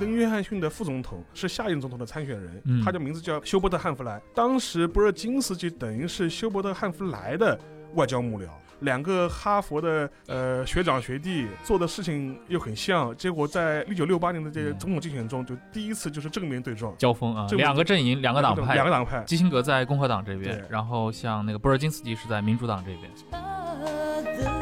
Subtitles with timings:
[0.00, 4.20] 登·约翰逊的副总统是下一任总统的参选人，嗯他的名字叫休伯特·汉弗莱。
[4.34, 7.58] 当时布热津斯基等于是休伯特·汉弗莱的
[7.94, 8.46] 外交幕僚，
[8.80, 19.22] 两个哈佛的呃学长学弟做的事情又很像，结果在一九六八年的这个总统竞选中，就第一次就是正面对撞，交锋啊，这个两个阵营，两个党派，两个党派。
[19.24, 24.59] 基辛格在共和党这边，然后像那个布尔津斯基是在民主党这边。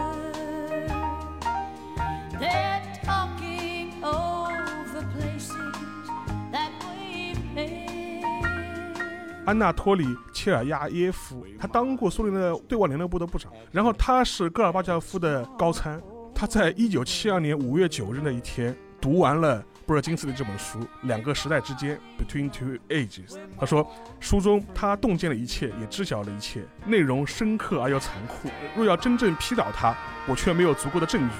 [9.49, 15.99] 安纳托里·切尔亚耶夫，他当过苏联的对外联络部的部长，然后他是戈尔巴乔夫的高参。
[16.35, 23.39] 他在一九七二年五月九日那一天读完了布尔金斯的这本书《两个时代之间》（Between Two Ages）。
[23.59, 28.51] 他说，书中他洞见了一切，也知晓了一切，内容深刻而又残酷。
[28.77, 31.35] 若要真正批倒他，我却没有足够的证据。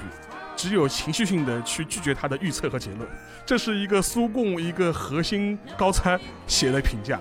[0.55, 3.07] 只有情绪性的去拒绝他的预测和结论，
[3.45, 7.17] 这是一个苏共一个核心高参写的评价。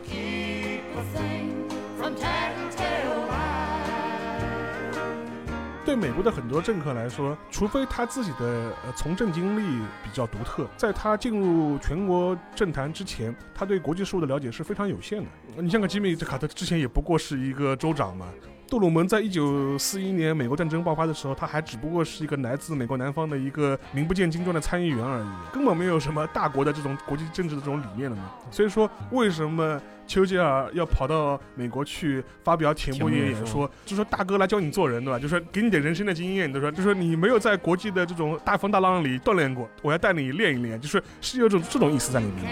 [5.84, 15.28] 对美国的很多政客来说，除非他自己的呃从政经历比较独特，在他进入全国政坛之前，他对国际事务的了解是非常有限的。
[15.56, 18.26] 你像个吉米·卡特之前也不过是一个州长嘛。
[18.68, 28.30] 杜鲁门在一九四一年美国战争爆发的时候，他还只不过是一个来自美国南方的一个名不见经传的参议员而已，根本没有什么大国的这种国际政治的这种理念的嘛。
[28.50, 35.18] 所以说，为什么丘吉尔要跑到美国去发表铁幕演演说，就说大哥来教你做人，对吧？
[35.18, 42.50] 就说给你点人生的经验，就说就说你没有在国际的这种大风大浪里锻炼过，我要带你练一练，就是是有种这种意思在里面的。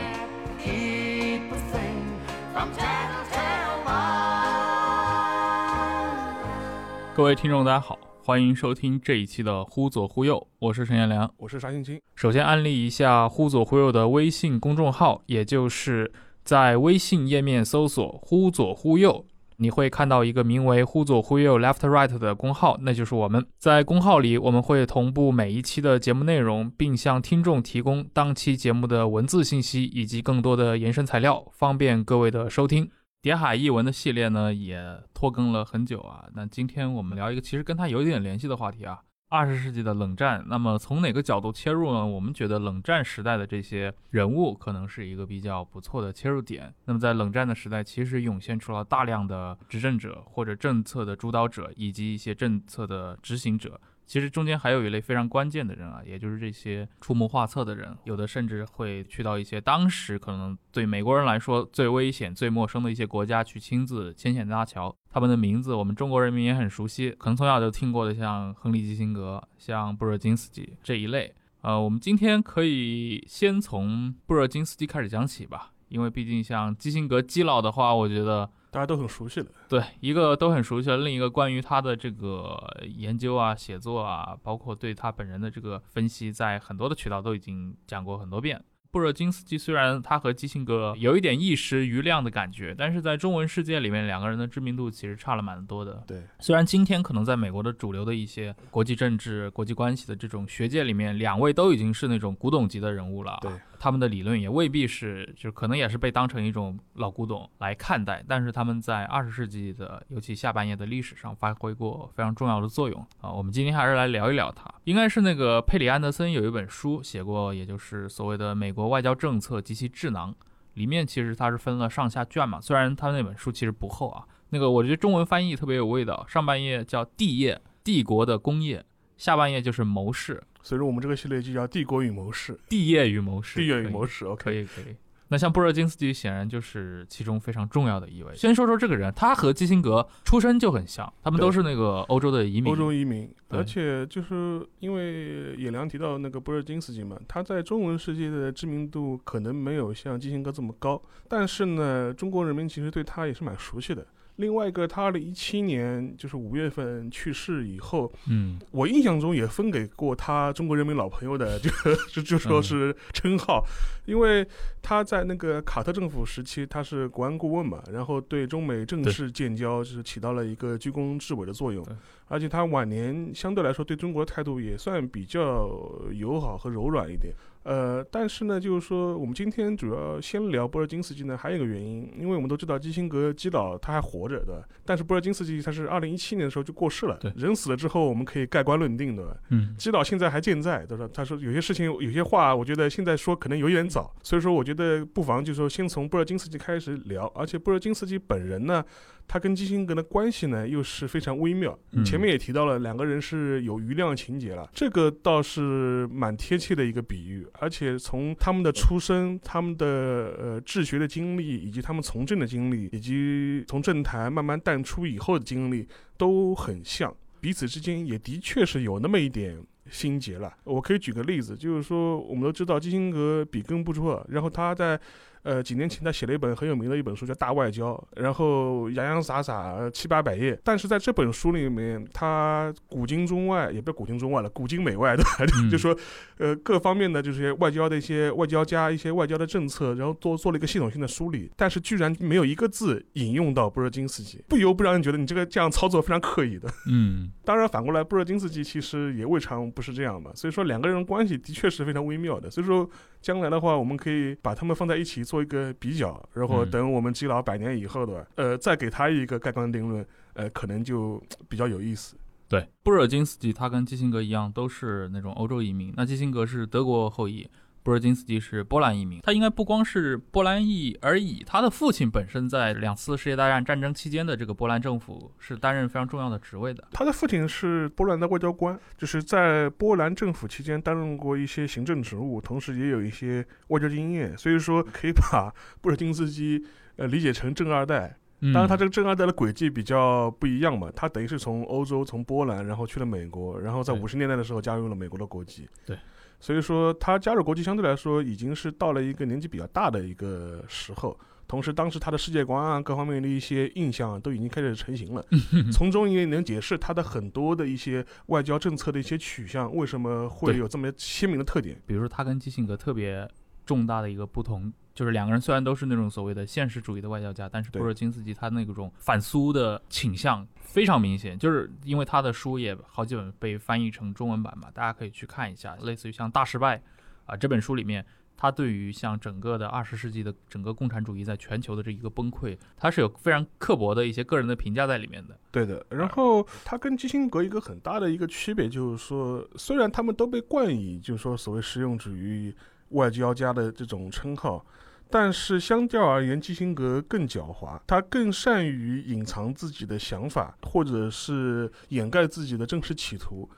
[7.16, 11.32] 各位听众，大家好，欢迎收听这一期的《忽左忽右》，我是陈彦良。
[11.38, 16.12] 我是沙欣清，首先安利一下“忽左忽右”的微信公众号，也就是
[16.44, 19.24] 在微信页面搜索“忽左忽右”，
[19.56, 23.46] 你会看到一个名为“忽左忽右 Left Right” 的公号，那就是我们。
[23.58, 32.90] 在公号里，我们会同步每一期的节目内容，并向听众提供当期节目的文字信息以及更多的延伸材料，方便各位的收听。
[33.22, 36.28] 谍海译文的系列呢，也拖更了很久啊。
[36.34, 40.44] 那今天我们聊一个其实跟它有一点联系的话题啊，二十世纪的冷战。
[40.46, 42.06] 那么从哪个角度切入呢？
[42.06, 46.72] 我们觉得冷战时代的这些人物可能是一个比较不错的切入点。
[46.84, 53.80] 那么在冷战的时代，其实涌现出了大量的执政者或者政策的主导者，以及一些政策的执行者。
[54.06, 64.94] 其实中间还有一类非常关键的人啊，也就是这些出谋划策的人，有的甚至会去到一些当时可能对美国人来说最危险、最陌生的一些国家去亲自牵线搭桥。
[65.10, 71.34] 他们的名字我们中国人民也很熟悉，可能从小就听过的，像亨利·基辛格、像布热津斯基这一类。
[71.62, 79.48] 呃，我们今天可以先从布热津斯基开始讲起吧，因为毕竟像基辛格基佬的话，我觉得大家都很熟悉的。
[79.68, 82.58] 对，一个都很熟悉了，另一个关于他的这个
[82.96, 88.62] 研究啊、写作啊，包括对他本人的这个分析，在很多的渠道都已经讲过很多遍。
[88.92, 96.02] 布热津斯基虽然他和基辛格有一点一时余亮的感觉，但是在中文世界里面，两个人的知名度其实差了蛮多的。
[96.06, 103.38] 对，虽然今天可能在美国的主流的一些国际政治、国际关系的这种学界里面，两位都已经是那种古董级的人物了。
[103.42, 108.24] 对，他们的理论也未必是，就可能也是被当成一种老古董来看待。
[108.26, 113.30] 但是他们在二十世纪的，尤其下半叶的历史上发挥过非常重要的作用啊。
[113.30, 114.68] 我们今天还是来聊一聊它。
[114.84, 120.34] 应该是那个佩里安德森有一本书写过，也就是所谓的美国外交政策及其智囊。
[120.74, 124.26] 里面其实它是分了上下卷嘛，虽然他那本书其实不厚啊。
[124.50, 128.80] 那个我觉得中文翻译特别有味道，上半页叫帝业，帝国的工业；
[129.16, 134.24] 下半夜就是谋士，所以说我们这个系列就叫《帝国与谋士》，帝业与谋士，帝业与谋士。
[134.26, 134.94] OK，可以可以。
[135.28, 138.32] 那像布热津斯基显然就是其中非常重要的一位。
[138.36, 142.72] 先说说这个人，他和基辛格出身就很像，他们都是那个欧洲的移民。
[142.72, 154.06] 欧洲移民，而且就是因为野良提到那个布热津斯基嘛，他在中文世界的知名度可能没有像基辛格这么高，但是呢，中国人民其实对他也是蛮熟悉的。
[154.36, 161.70] 另外一个，他二零一七年就是五月份去世以后，嗯，我印象中也分给过他中国人民老朋友的，就
[162.12, 163.64] 就就说是称号，
[164.04, 164.46] 因为
[164.82, 171.82] 他在那个卡特政府时期，他是国安顾问嘛，然后对中美正式建交就是起到了一个居功至伟的作用，
[172.28, 175.68] 而且他晚年相对来说对中国的态度也算比较
[176.12, 177.32] 友好和柔软一点。
[177.66, 184.62] 呃，但是呢，就是说，我们今天主要先聊波尔津斯基呢，还有一个原因，因为我们都知道基辛格基佬他还活着，对吧？
[184.84, 189.36] 但是波尔津斯基他是二零一七年的时候就过世了，对人死了之后，我们可以盖棺论定，对吧？
[189.50, 191.10] 嗯，基佬现在还健在，对吧？
[191.12, 198.84] 他说有些事情、有些话，我觉得现在说可能有点早，所以说我觉得不妨就是说先从波尔津斯基开始聊，而且波尔津斯基本人呢，
[199.28, 201.78] 他跟基辛格的关系呢又是非常微妙。
[201.92, 217.14] 嗯前面也提到了，两个人是有余量情节了，这个倒是蛮贴切的一个比喻，而且从他们的出身、他们的呃治学的经历，以及他们从政的经历，以及从政坛慢慢淡出以后的经历，都很像。
[217.40, 219.56] 彼此之间也的确是有那么一点
[219.90, 220.52] 心结了。
[220.64, 224.98] 我可以举个例子，就是说我们都知道基辛格笔耕不辍，然后他在
[225.46, 235.30] 呃几年前他写了一本很有名的一本书叫《大外交》，然后洋洋洒洒呃七八百页，但是在这本书里面，他古今中外也不是古今中外了，古今美外对吧？
[235.62, 235.96] 嗯就说
[236.38, 246.68] 呃各方面的这些外交的一些外交家一些外交的政策，然后做做了一个系统性的梳理，但是居然没有一个字引用到布热津斯基，不由不让人觉得你这个这样操作非常刻意的。
[246.90, 250.30] 嗯， 当然，反过来，布热津斯基其实也未尝不是这样嘛。
[250.34, 252.50] 所以说，两个人关系的确是非常微妙的。
[252.50, 252.88] 所以说，
[253.20, 262.16] 将来的话，我们可以把他们放在一起做一个比较，然后嗯等我们基佬百年以后的，呃，再给他一个盖棺定论，呃，可能就比较有意思。
[262.48, 265.92] 对，布尔津斯基他跟基辛格一样，都是那种欧洲移民。
[265.96, 267.48] 那基辛格是德国后裔，
[267.86, 269.20] 布尔津斯基是波兰移民。
[269.22, 276.82] 他应该不光是波兰裔而已，他的父亲本身在两次世界大战战争期间的这个波兰政府是担任非常重要的职位的。
[276.90, 284.36] 他的父亲是波兰的外交官，就是在波兰政府期间担任过一些行政职务，同时也有一些外交经验。
[284.36, 286.60] 所以说，可以把布尔津斯基
[286.96, 288.18] 呃理解成正二代。
[288.40, 295.66] 嗯当然，他这个正二代的轨迹比较不一样嘛，他等于是从欧洲、从波兰，然后去了美国，然后在五十年代的时候加入了美国的国籍。
[295.86, 295.96] 对，
[296.38, 301.18] 所以说他加入国际相对来说已经是到了一个年纪比较大的一个时候。
[301.48, 305.24] 同时，当时他的世界观啊，各方面的一些印象啊都已经开始成型了，
[305.72, 311.80] 从中也能解释他的很多的一些外交政策的一些取向，为什么会有这么鲜明的特点。
[311.86, 313.28] 比如说他跟基辛格特别
[313.66, 326.78] 重大的一个不同，就是两个人虽然都是那种所谓的现实主义的外交家，但是对布尔津斯基他那种反苏的倾向非常明显，就是因为他的书也好几本被翻译成中文版嘛，大家可以去看一下，类似于像《大失败》
[327.26, 328.06] 啊这本书里面。
[328.38, 335.34] 他对于像整个的二十世纪的整个共产主义在全球的这一个崩溃，他是有非常刻薄的一些个人的评价在里面的。
[335.50, 342.54] 对的，然后他跟基辛格一个很大的一个区别就是说，虽然他们都被冠以就是说所谓实用主义
[342.90, 344.64] 外交家的这种称号，
[345.10, 353.48] 但是相较而言，基辛格更狡猾，他更善于隐藏自己的想法，或者是掩盖自己的正式企图。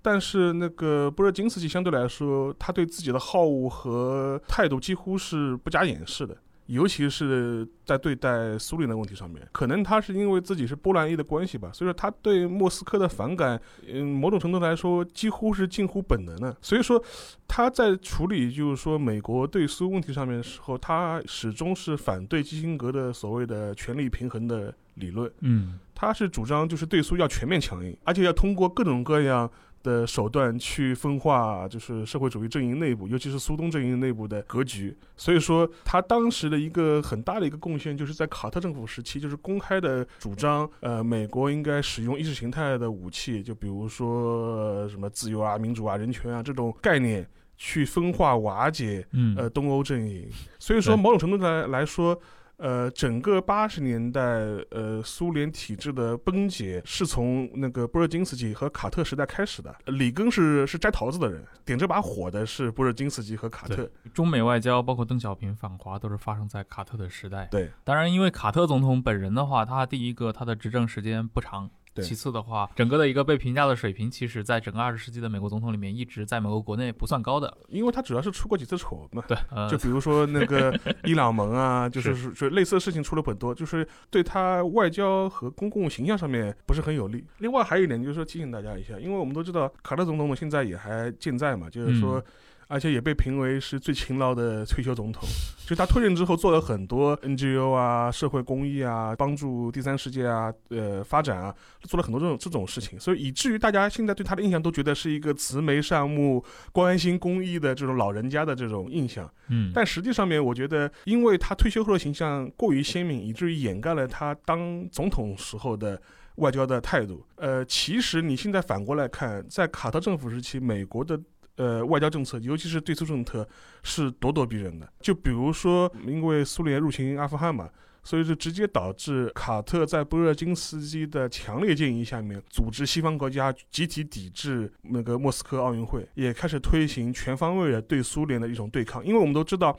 [0.00, 6.36] 但是那个布热津斯基相对来说，他对自己的好恶和态度几乎是不加掩饰的。
[6.66, 16.56] 尤其是在对待苏联的问题上面，可能他是因为自己是波兰裔的关系吧，所以说他对莫斯科的反感，嗯，某种程度来说几乎是近乎本能的。
[16.62, 17.02] 所以说
[17.46, 29.50] 他在处理就是说美国对苏问题上面的时候，他始终是反对基辛格的所谓的权力平衡的理论，嗯，他是主张就是对苏要全面强硬，而且要通过各种各样。
[29.82, 34.96] 的手段去分化，就是社会主义阵营内部，尤其是苏东阵营内部的格局。
[35.16, 50.28] 所以说，他当时的一个很大的一个贡献，就是在卡特政府时期，就是公开的主张，呃，美国应该使用意识形态的武器，就比如说、呃什么自由啊、民主啊、人权啊这种概念，去分化瓦解嗯呃东欧阵营。
[50.58, 52.18] 所以说，某种程度来来说。
[52.62, 54.22] 呃，整个八十年代，
[54.70, 59.74] 呃，苏联体制的崩解是从那个布热津斯基和卡特时代开始的。
[59.86, 63.90] 里根是是摘桃子的人，点这把火的是布热津斯基和卡特。
[64.14, 67.48] 中美外交，包括邓小平访华，都是发生在卡特的时代。
[67.50, 77.54] 对，当然，因为卡特总统本人的话，他第一个他的执政时间不长，对其次的话，整个的一个被评价的水平，其实在整个二十世纪的美国总统里面，一直在美国国内不算高的。
[77.68, 79.22] 因为他主要是出过几次丑嘛。
[79.28, 80.72] 对，呃就，比如说那个
[81.04, 87.24] 伊朗盟啊，就是是就类似的事情出了很多，就是对他外交和公共形象上面不是很有利。
[87.38, 92.18] 另外还有一点就是说提醒大家一下，因为我们都知道卡特总统现在也还健在嘛，就是说。
[92.18, 92.24] 嗯
[92.72, 95.28] 而且也被评为是最勤劳的退休总统，
[95.66, 109.30] 就他退任之后做了很多 NGO 啊、社会公益啊、帮助第三世界啊、呃发展啊，做了很多这种这种事情，所以以至于大家现在对他的印象都觉得是一个慈眉善目、关心公益的这种老人家的这种印象。
[109.48, 116.00] 嗯，但实际上面，我觉得，因为他退休后的形象过于鲜明，以至于掩盖了他当总统时候的
[116.36, 117.22] 外交的态度。
[117.36, 121.20] 呃，其实你现在反过来看，在卡特政府时期，美国的
[121.56, 123.48] 呃外交政策，尤其是对苏政策，
[123.82, 124.88] 是咄咄逼人的。
[125.00, 127.68] 就比如说，因为苏联入侵阿富汗嘛。
[128.04, 139.06] 所以就直接导致卡特在波热津斯基的强烈建议下面，组织西方国家集体抵制那个莫斯科奥运会，也开始推行全方位的对苏联的一种对抗。
[139.06, 139.78] 因为我们都知道，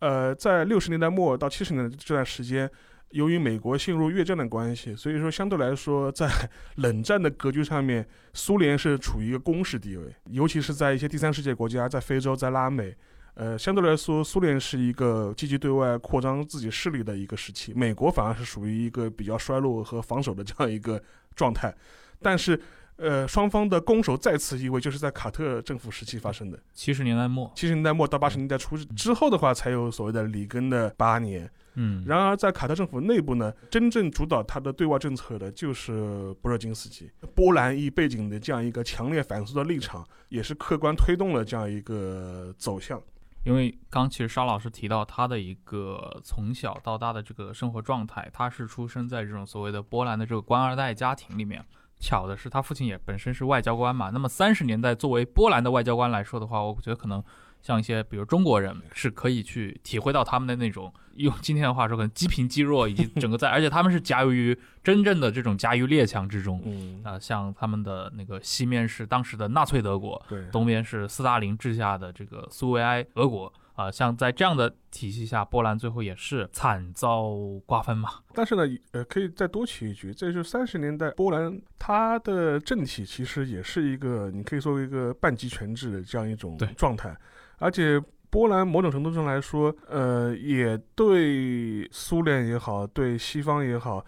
[0.00, 2.70] 呃，在六十年代末到七十年代这段时间，
[3.10, 6.28] 由于美国陷入越战的关系，所以说相对来说，在
[6.76, 12.94] 冷战的格局上面，苏联是处于一个攻势地位，尤其是在一些第三世界国家，在非洲、在拉美。
[13.34, 21.02] 呃，相对来说，苏联是一个积极对外扩张自己势力的一个时期，美国反而是属于一个比较衰落和防守的这样一个
[21.34, 21.74] 状态。
[22.22, 22.58] 但是，
[22.96, 26.58] 呃，双方的攻守再次移位，就是在卡特政府时期发生的。
[26.72, 31.50] 七十年代末，七十年代末到八十年代初之后的话，才有所谓的里根的八年。
[31.74, 37.10] 嗯，然而，在卡特政府内部呢，真正主导他的对外政策的就是波热津斯基。
[37.34, 42.98] 波兰裔背景的这样一个强烈反苏的立场，也是客观推动了这样一个走向。
[43.44, 51.62] 因为刚其实沙老师提到他的一个从小到大的这个生活状态，他是出生在这种所谓的波兰的这个官二代家庭里面。
[51.98, 54.10] 巧的是，他父亲也本身是外交官嘛。
[54.10, 57.22] 那么三十年代作为波兰的外交官来说的话，我觉得可能
[57.62, 66.60] 像一些比如中国人是可以去体会到他们的那种，用今天的话说，可能积贫积弱以及 整个在，而且他们是夹于真正的这种夹于列强之中。
[66.64, 77.30] 嗯，啊、像他们的那个西面是当时的纳粹德国，对，东边是斯大林治下的这个苏维埃俄国啊、像在这样的体系下，波兰最后也是惨遭
[77.64, 78.10] 瓜分嘛。
[78.34, 87.16] 但是呢，呃，可以再多提一句，这就是三十年代波兰它的政体其实也是一个，你可以作为一个半集权制的这样一种状态，
[87.58, 88.02] 而且。
[88.28, 94.04] 波兰某种程度上来说，呃，也对苏联也好，对西方也好，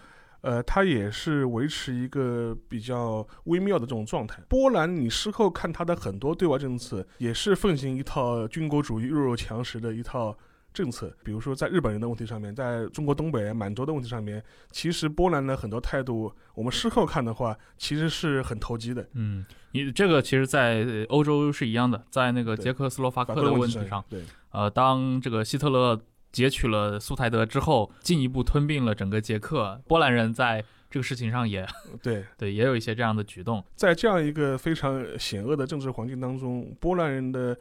[0.49, 4.43] 呃，它也是维持一个比较微妙的这种状态。
[4.49, 10.35] 波兰，你事后看它的很多对外政策，也是奉行一套军国主义弱肉强食的一套
[10.73, 11.14] 政策。
[11.23, 19.07] 比如说，在日本人的问题上面，在中国东北、满洲的问题上面，其实波兰的很多态度，我们事后看的话，其实是很投机的。
[19.12, 31.66] 嗯，你这个其实，在呃欧洲是一样的，在那个捷克斯洛伐克的问题问题上，对，呃，当这个希特勒截取了苏台德之后，进一步吞并了整个捷克，波兰人在这个事情上也
[32.02, 33.64] 对， 对也有一些这样的举动。
[33.75, 37.56] 在这样一个非常险恶的政治环境当中，波兰人的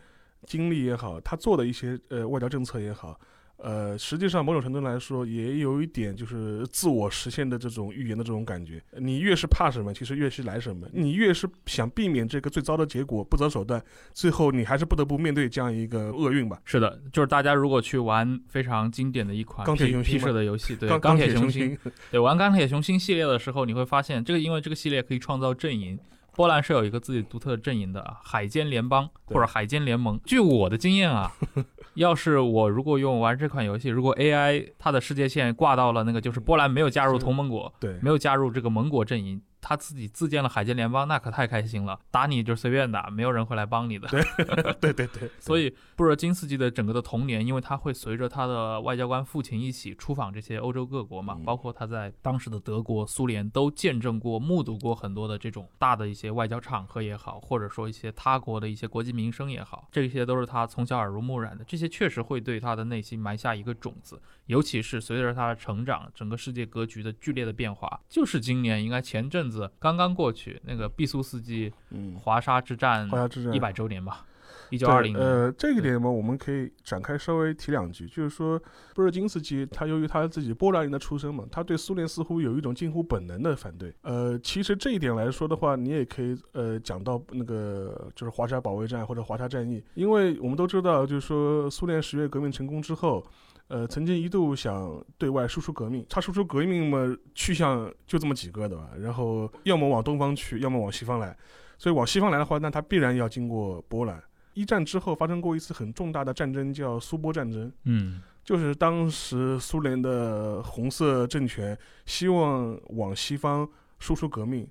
[0.46, 3.20] 经历也好，他做的一些呃外交政策也好，
[3.58, 8.82] 呃，实际上某种程度来说，也有一点就是自我实现的这种预言的这种感觉。
[9.00, 13.84] 你越是怕什么，其实越是来什么；你越是想避免这个最糟的结果，不择手段，
[14.14, 16.60] 最后你还是不得不面对这样一个厄运吧。
[16.66, 21.76] 是的，就是大家如果去玩非常经典的一款钢铁雄心的游戏，对钢钢铁雄，心，
[22.12, 25.98] 对，玩钢铁雄心系列的时候，你会发现这个，因为这个系列可以创造阵营。
[26.38, 30.20] 波兰是有一个自己独特的阵营的，海监联邦或者海监联盟。
[30.24, 31.32] 据我的经验啊，
[31.96, 44.08] 要是我如果用玩这款游戏，如果 AI 它的世界线挂到了那个就是波兰没有加入同盟国，对，没有加入这个盟国阵营，他自己自建了海监联邦，那可太开心了，打你就随便打，没有人会来帮你的。
[44.80, 64.22] 对对对，所以布热津斯基的整个的童年，因为他会随着他的外交官父亲一起出访这些欧洲各国嘛，嗯包括他在当时的德国、苏联都见证过、目睹过很多的这种大的一些外交场合也好，或者说一些他国的一些国际名声也好，这些都是他从小耳濡目染的，这些确实会对他的内心埋下一个种子。
[64.46, 74.26] 尤其是随着他的成长，整个世界格局的剧烈的变化，就是今年应该前阵子刚刚过去那个毕苏斯基嗯，华沙之战华沙之战一百周年吧，
[74.70, 75.26] 一九二零年。
[75.26, 78.62] 呃，这个点嘛，我们可以展开稍微提两句，就是说，
[78.94, 83.94] 布热津斯基他由于他自己波兰人的出身嘛，他对苏联似乎有一种近乎本能的反对。
[84.02, 93.26] 呃，其实这一点来说的话，你也可以呃讲到那个就是华沙保卫战或者华沙战役，因为我们都知道，就是说苏联十月革命成功之后。
[93.68, 96.06] 呃，曾经一度想对外输出革命。
[96.10, 98.90] 他输出革命嘛，去向就这么几个，的吧？
[99.00, 101.36] 然后要么往东方去，要么往西方来。
[101.78, 104.24] 所以往西方来的话，那他必然要经过波兰。
[104.54, 107.72] 一战之后发生过一次很重大的战争，叫苏波战争。
[107.84, 113.70] 嗯就是当时苏联的红色政权希望往西方
[114.00, 114.66] 输出革命，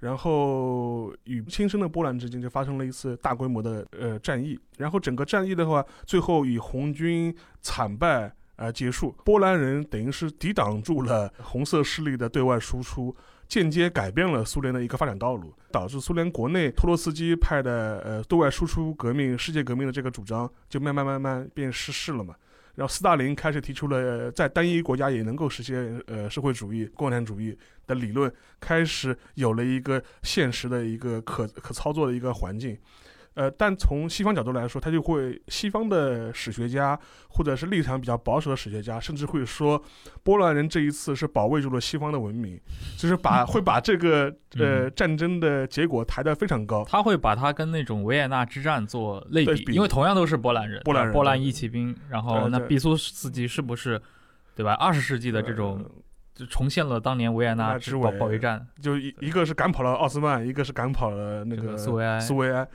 [0.00, 9.14] 然后与亲生的波兰之间就发生了一次大规模的呃战役，然后整个战役的话，最后以红军惨败而结束。
[9.24, 13.14] 波兰人等于是抵挡住了红色势力的对外输出。
[13.48, 22.34] 间接改变了苏联的一个发展道路，导致苏联国内托洛斯基派的呃对外输出革命、世界革命的这个主张就慢慢慢慢变失势了嘛。
[22.76, 27.54] 然后斯大林开始提出了呃在单一国家也能够实现呃社会主义、共产主义
[27.86, 32.78] 的理论，开始有了一个现实的一个可可操作的一个环境。
[33.34, 36.98] 呃，但从西方角度来说，他就会西方的史学家
[37.28, 39.82] 或者是立场比较保守的史学家，甚至会说，
[40.22, 42.60] 波兰人这一次是保卫住了西方的文明，
[42.98, 44.24] 就是把 会把这个
[44.58, 46.84] 呃嗯战争的结果抬得非常高。
[46.84, 54.00] 他会把它跟那种维也纳之战做类比，因为同样都是波兰人，波兰人波兰对义骑兵，然后那毕苏斯基是不是，
[54.54, 54.74] 对吧？
[54.74, 55.90] 二十世纪的这种呃
[56.34, 62.68] 就重现了当年维也纳之保保卫战，就一一个是赶跑了奥斯曼，一个是赶跑了那个个苏维埃苏维埃。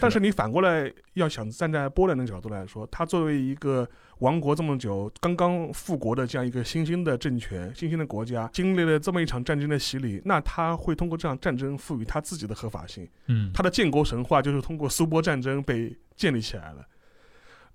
[0.00, 3.88] 但是你反过来要想站在波兰的角度来说，他作为一个
[4.18, 13.08] 亡国这么久、刚刚复国的这样一个新兴的政权、新兴的国家，经历了这么一场战争的洗礼，那他会通过这场战争赋予他自己的合法性。
[13.26, 16.86] 嗯，他的建国神话就是通过苏波战争被建立起来了。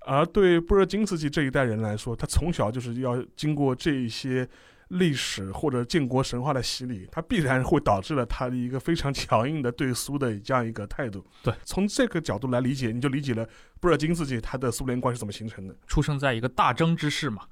[0.08, 4.48] 而对布尔津斯基这一代人来说，他从小就是要经过这一些
[4.90, 11.26] 历史或者建国神话的洗礼，它必然会导致了他的一个非常强硬的对苏的这样一个态度。
[11.44, 13.48] 对，从这个角度来理解，你就理解了
[13.80, 15.76] 布尔津斯基他的苏联观是怎么形成的。
[15.88, 17.44] 出生在一个大争之势嘛。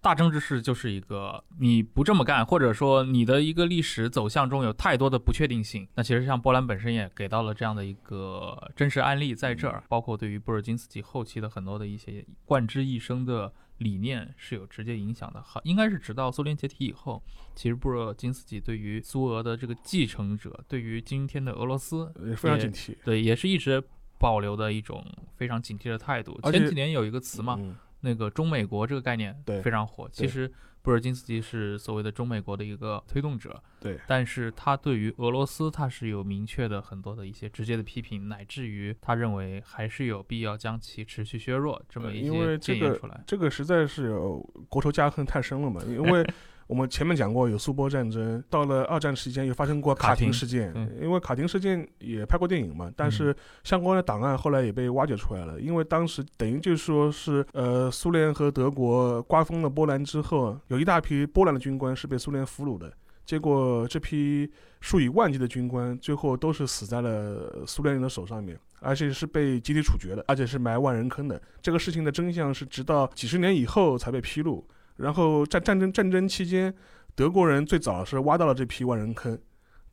[0.00, 5.86] 大争之势就是一个你不这么干，或者说你的一个历史走向中有太多的不确定性。
[5.94, 15.42] 那其实像波兰本身也给到了这样的一个真实案例在这儿，包括对于布尔津斯基后期的很多的一些贯之一生的理念是有直接影响的。
[15.42, 17.22] 好，应该是直到苏联解体以后，
[17.54, 22.96] 其实布热津斯基对于苏俄的这个继承者，对于今天的俄罗斯也，非常警惕。
[23.04, 23.82] 对，也是一直
[24.18, 25.04] 保留的一种
[25.36, 26.40] 非常警惕的态度。
[26.50, 30.08] 前几年有一个词嘛，嗯那个中美国这个概念对非常火。
[30.10, 43.22] 其实布尔津斯基是所谓的中美国的一个推动者，对，但是他对于俄罗斯他是有明确的很多的一些直接的批评，乃至于他认为还是有必要将其持续削弱这么一呃因为些这个建议出来。
[43.26, 46.26] 这个实在是有国仇家恨太深了嘛，因为
[46.66, 62.92] 我们前面讲过有苏波战争，到了二战期间又发生过卡卡廷廷事件嗯，因为卡廷事件也拍过电影嘛，但是相关的档案后来也被挖掘出来了，因为当时等于就是说是呃苏联和德国瓜分了波兰之后，有一大批波兰的军官是被苏联俘虏的。
[63.24, 71.40] 结果这批数以万计的军官，最后都是死在了苏联人的手上面，而且是被集体处决的，而且是埋万人坑的。
[71.60, 74.66] 这个事情的真相是直到几十年以后才被披露。
[75.02, 76.72] 然后在战争战争期间，
[77.16, 79.36] 德国人最早是挖到了这批万人坑。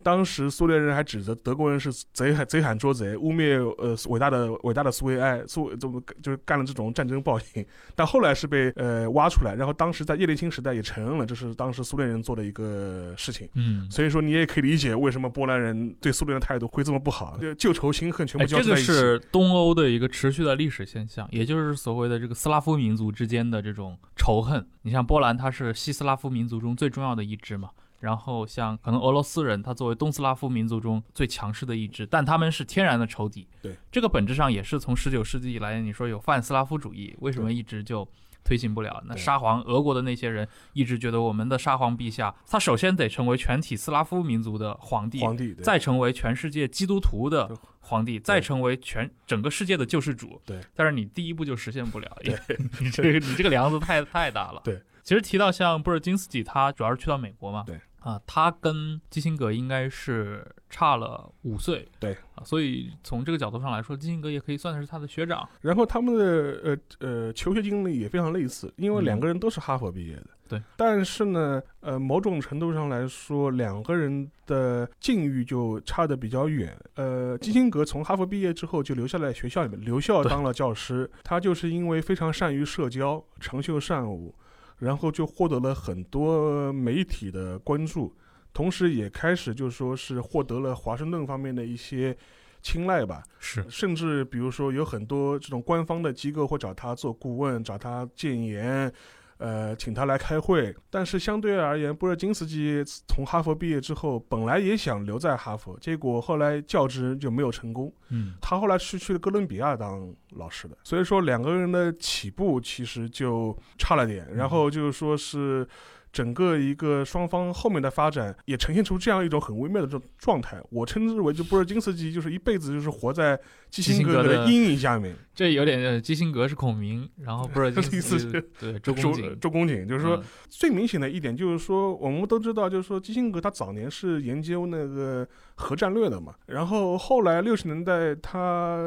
[0.02, 7.66] 当时苏联人还指责德国人是贼喊贼喊捉贼，污蔑呃伟大的伟大的苏维埃，苏怎么就是干了这种战争暴行。
[7.96, 13.50] 但后来是被呃挖出来，然后当时在叶利钦时代也承认了这是当时苏联人做的一个事情。
[13.56, 18.92] 嗯，所以说你也可以理解为什么波兰人对苏联的态度会这么不好，就旧仇新恨全部哎，这个交在一起。
[18.94, 24.66] 是东欧的一个持续的历史现象，也就是所谓的这个斯拉夫民族之间的这种仇恨。
[24.84, 33.48] 你像波兰，它是西斯拉夫民族中最重要的一支嘛，然后像可能俄罗斯人，他作为东斯拉夫民族中最强势的一支，但他们是天然的仇敌。
[33.62, 38.08] 对，这个本质上也是从十九世纪以来，你说有泛斯拉夫主义，为什么一直就
[38.44, 39.04] 推行不了？
[39.06, 50.42] 那沙皇俄国的那些人一直觉得我们的沙皇陛下，他首先得成为全体斯拉夫民族的皇帝，皇帝对再成为全世界基督徒的皇帝，再成为全整个世界的救世主。
[50.46, 52.40] 对，但是你第一步就实现不了，因 为
[52.80, 54.62] 你这个你这个梁子太太大了。
[54.64, 57.64] 对，其实提到像布尔津斯基，他主要是去到美国嘛。
[57.68, 57.80] 对。
[58.00, 61.88] 啊，他跟基辛格应该是差了五岁。
[62.00, 65.48] 对啊，所以从这个角度上来说，基辛格也可以算是他的学长。
[65.62, 70.28] 然后他们的呃呃求学经历也非常类似，因为嗯两个人都是哈佛毕业的。
[70.50, 76.76] 对，但是呢，呃，某种程度上来说，两个人的境遇就差得比较远。
[76.96, 84.34] 呃，基辛格从哈佛毕业之后就留下来学校里面留校当了教师，他就是因为非常善于社交，长袖善舞，
[84.80, 88.16] 然后就获得了很多媒体的关注，
[88.54, 92.18] 同时也开始就说是获得了华盛顿方面的一些
[92.62, 93.24] 青睐吧。
[93.40, 98.92] 是甚至比如说有很多这种官方的机构会找他做顾问，找他建言，
[99.40, 100.74] 呃，请他来开会。
[100.90, 107.92] 但是相对而言，波热津斯基从哈佛毕业之后，本来也想留在哈佛，结果后来教职就没有成功。
[108.10, 115.68] 嗯他后来是去了哥伦比亚当老师的，所以说两个人的起步其实就差了点，然后就是说是。
[116.12, 138.80] 整个一个双方后面的发展也呈现出这样一种很微妙的这种状态，我称之为就波尔金斯基就是一辈子就是活在基辛格的的阴影下面，这有点呃基辛格是孔明，然后波尔金斯基 是对周周公瑾，周公瑾，就是说嗯最明显的一点就是说，我们都知道，就是说基辛格他早年是研究那个核战略的嘛，然后后来六十年代他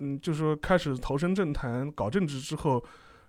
[0.00, 2.84] 嗯，就是说开始投身政坛搞政治之后。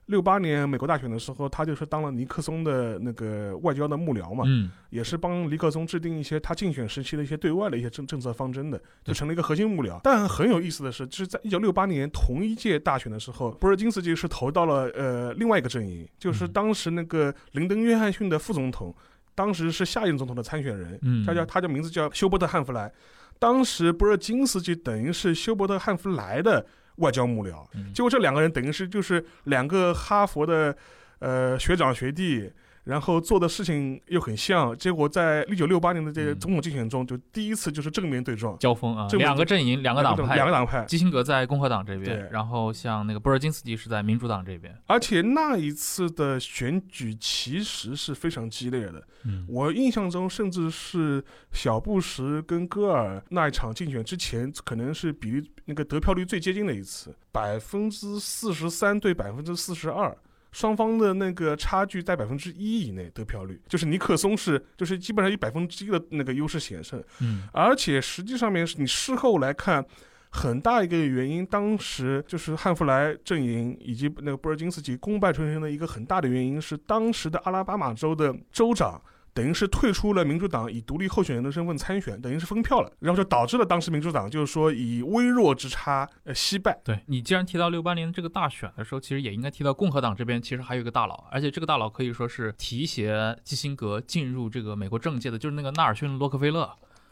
[0.07, 9.99] 六八年美国大选的时候，他就是当了尼克松的那个外交的幕僚嘛，嗯也是帮尼克松制定一些他竞选时期的一些对外的一些政政策方针的，就成了一个核心幕僚。
[10.03, 18.95] 但很有意思的是，就是在一九六八年同一届大选的时候，布尔津斯基是投到了呃另外一个阵营，就是嗯当时那个林登·约翰逊的副总统，
[19.35, 22.91] 当时是下一任总统的参选人，嗯他叫他的名字叫休伯特·汉弗莱。
[23.39, 26.65] 当时布尔津斯基等于是休伯特·汉弗莱的
[26.97, 27.91] 外交幕僚，嗯。
[27.93, 30.75] 结果这两个人等于是就是两个哈佛的
[31.19, 32.51] 呃学长学弟，
[32.87, 44.73] 然后做的事情又很像，结果在一九六八年的这个嗯总统竞选中，就第一次就是正面对撞，交锋啊，两个阵营，两个党派，两个党派，基辛格在共和党这边对，然后像那个布尔津斯基是在民主党这边。
[44.85, 51.21] 而且那一次的选举其实是非常激烈的，嗯我印象中甚至是
[51.51, 60.17] 小布什跟戈尔那一场竞选之前，可能是比例那个得票率最接近的一次，百分之四十三对百分之四十二。
[60.57, 69.85] 双方的那个差距在百分之一以内得票率，就是尼克松是就是基本上以百分之一的那个优势险胜，嗯而且实际上面是你事后来看，
[70.31, 78.99] 很大一个原因，当时就是汉弗莱阵营以及那个布尔津斯基功败垂成的一个很大的原因是，当时的阿拉巴马州的州长。
[79.37, 86.81] 等于是退出了民主党以独立候选人的身份参选，等于是封票了，然后就导致了当时民主党就是说以微弱之差呃惜败。
[86.83, 96.67] 对你既然提到六八年这个大选的时候，其实也应该提到共和党这边其实还有一个大佬，而且这个大佬可以说是提携基辛格进入这个美国政界的，就是那个纳尔逊·洛克菲勒。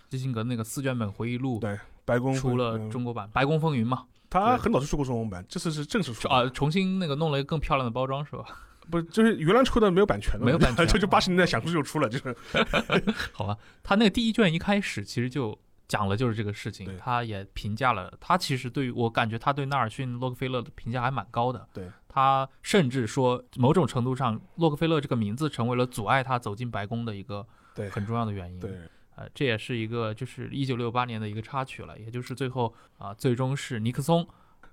[0.07, 8.45] 基辛格那个四卷本回忆录对白宫出了嗯中国版《白宫风云》嘛，他很早就出过中文版，这次是正式出啊，重新那个弄了一个更漂亮的包装是吧？
[8.89, 10.85] 不就是原来出的没有版权的，没有版权。
[10.87, 12.35] 就 就八十年代想出就出了，就是。
[13.33, 21.67] 好吧，他那个第一卷一开始其实就讲了就是这个事情，他也评价了，他其实对于我感觉他对纳尔逊·洛克菲勒的评价还蛮高的。
[21.73, 27.45] 对，他甚至说某种程度上，洛克菲勒这个名字成为了阻碍他走进白宫的一个
[27.91, 28.59] 很重要的原因。
[28.59, 28.71] 对，
[29.15, 34.27] 呃，这也是一个就是一九六八年的一个插曲了，也就是最后啊、最终是尼克松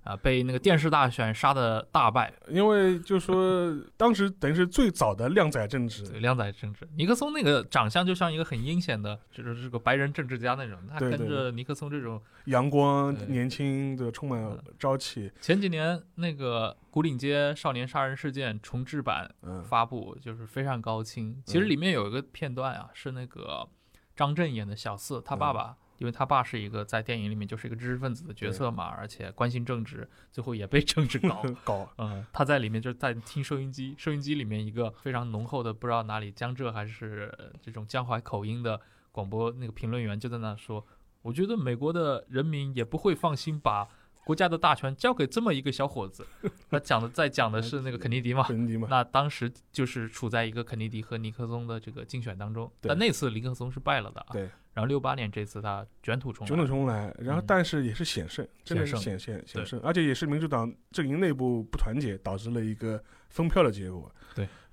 [0.04, 6.88] 啊、被那个电视大选杀的大败，因为就说当时等于是最早的靓仔政治，对，靓仔政治。
[6.96, 15.30] 尼克松那个长相就像一个很阴险的，就是这个白人政治家那种，他跟着尼克松这种阳光、年轻的、充满朝气。
[15.40, 21.40] 前几年那个古岭街少年杀人事件重制版嗯，发布，就是非常高清。
[21.46, 23.68] 其实里面有一个片段啊，是那个
[24.16, 31.42] 张震演的小四，他爸爸，因为他爸是一个在电影里面就是一个知识分子的角色嘛，而且关心政治，最后也被政治搞。
[31.62, 38.80] 搞嗯，他在里面就是在听收音机，收音机里面一个非常浓厚的不知道哪里江浙还是呃这种江淮口音的
[39.12, 40.84] 广播那个评论员就在那说，
[41.22, 43.86] 我觉得美国的人民也不会放心把
[44.24, 46.26] 国家的大权交给这么一个小伙子。
[46.70, 52.88] 他讲的在讲的是那个肯尼迪嘛，肯尼迪嘛，那当时就是处在一个肯尼迪和尼克松的这个竞选当中，对。
[52.88, 54.28] 但那次尼克松是败了的啊。
[54.32, 54.48] 对。
[54.74, 56.48] 然后六八年这次他卷土重来。
[56.48, 64.10] 卷土，重来，然后嗯但是也是险胜，真的是险险险胜，而且也是民主党阵营内部不团结导致了一个分票的结果。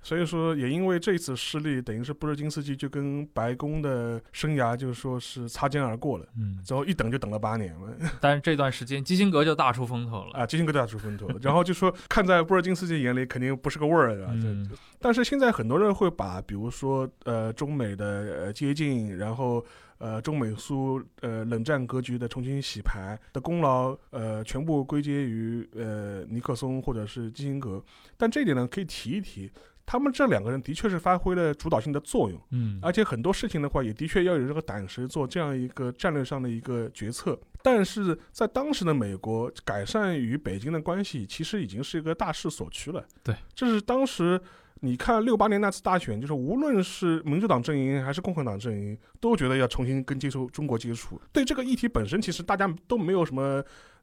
[0.02, 7.94] 对，所以说也因为这次失利，等于是布热津斯基就跟白宫的生涯就说是擦肩而过了，嗯，之后一等就等了八年了。
[8.20, 10.38] 但是这段时间基辛格就大出风头了。
[10.38, 18.06] 啊，基辛格大出风头，然后就说看在布热津斯基眼里肯定不是个味儿，啊嗯但是现在很多人会把，比如说呃中美的
[18.44, 19.64] 呃接近，然后
[19.96, 27.82] 呃中美苏呃冷战格局的重新洗牌的功劳，呃全部归结于呃尼克松或者是基辛格，
[28.18, 29.50] 但这一点呢可以提一提。
[29.90, 37.36] 他们这两个人的确是发挥了主导性的作用，嗯，而且很多事情的话，也的确要有这个胆识做这样一个战略上的一个决策。
[37.60, 43.04] 但是在当时的美国，改善与北京的关系其实已经是一个大势所趋了。
[43.24, 44.40] 对，这是当时
[44.78, 51.20] 你看六八年那次大选，就是无论是民主党阵营还是共和党阵营，都觉得要重新跟接触中国接触。
[51.32, 53.60] 对这个议题本身，其实大家都没有什么。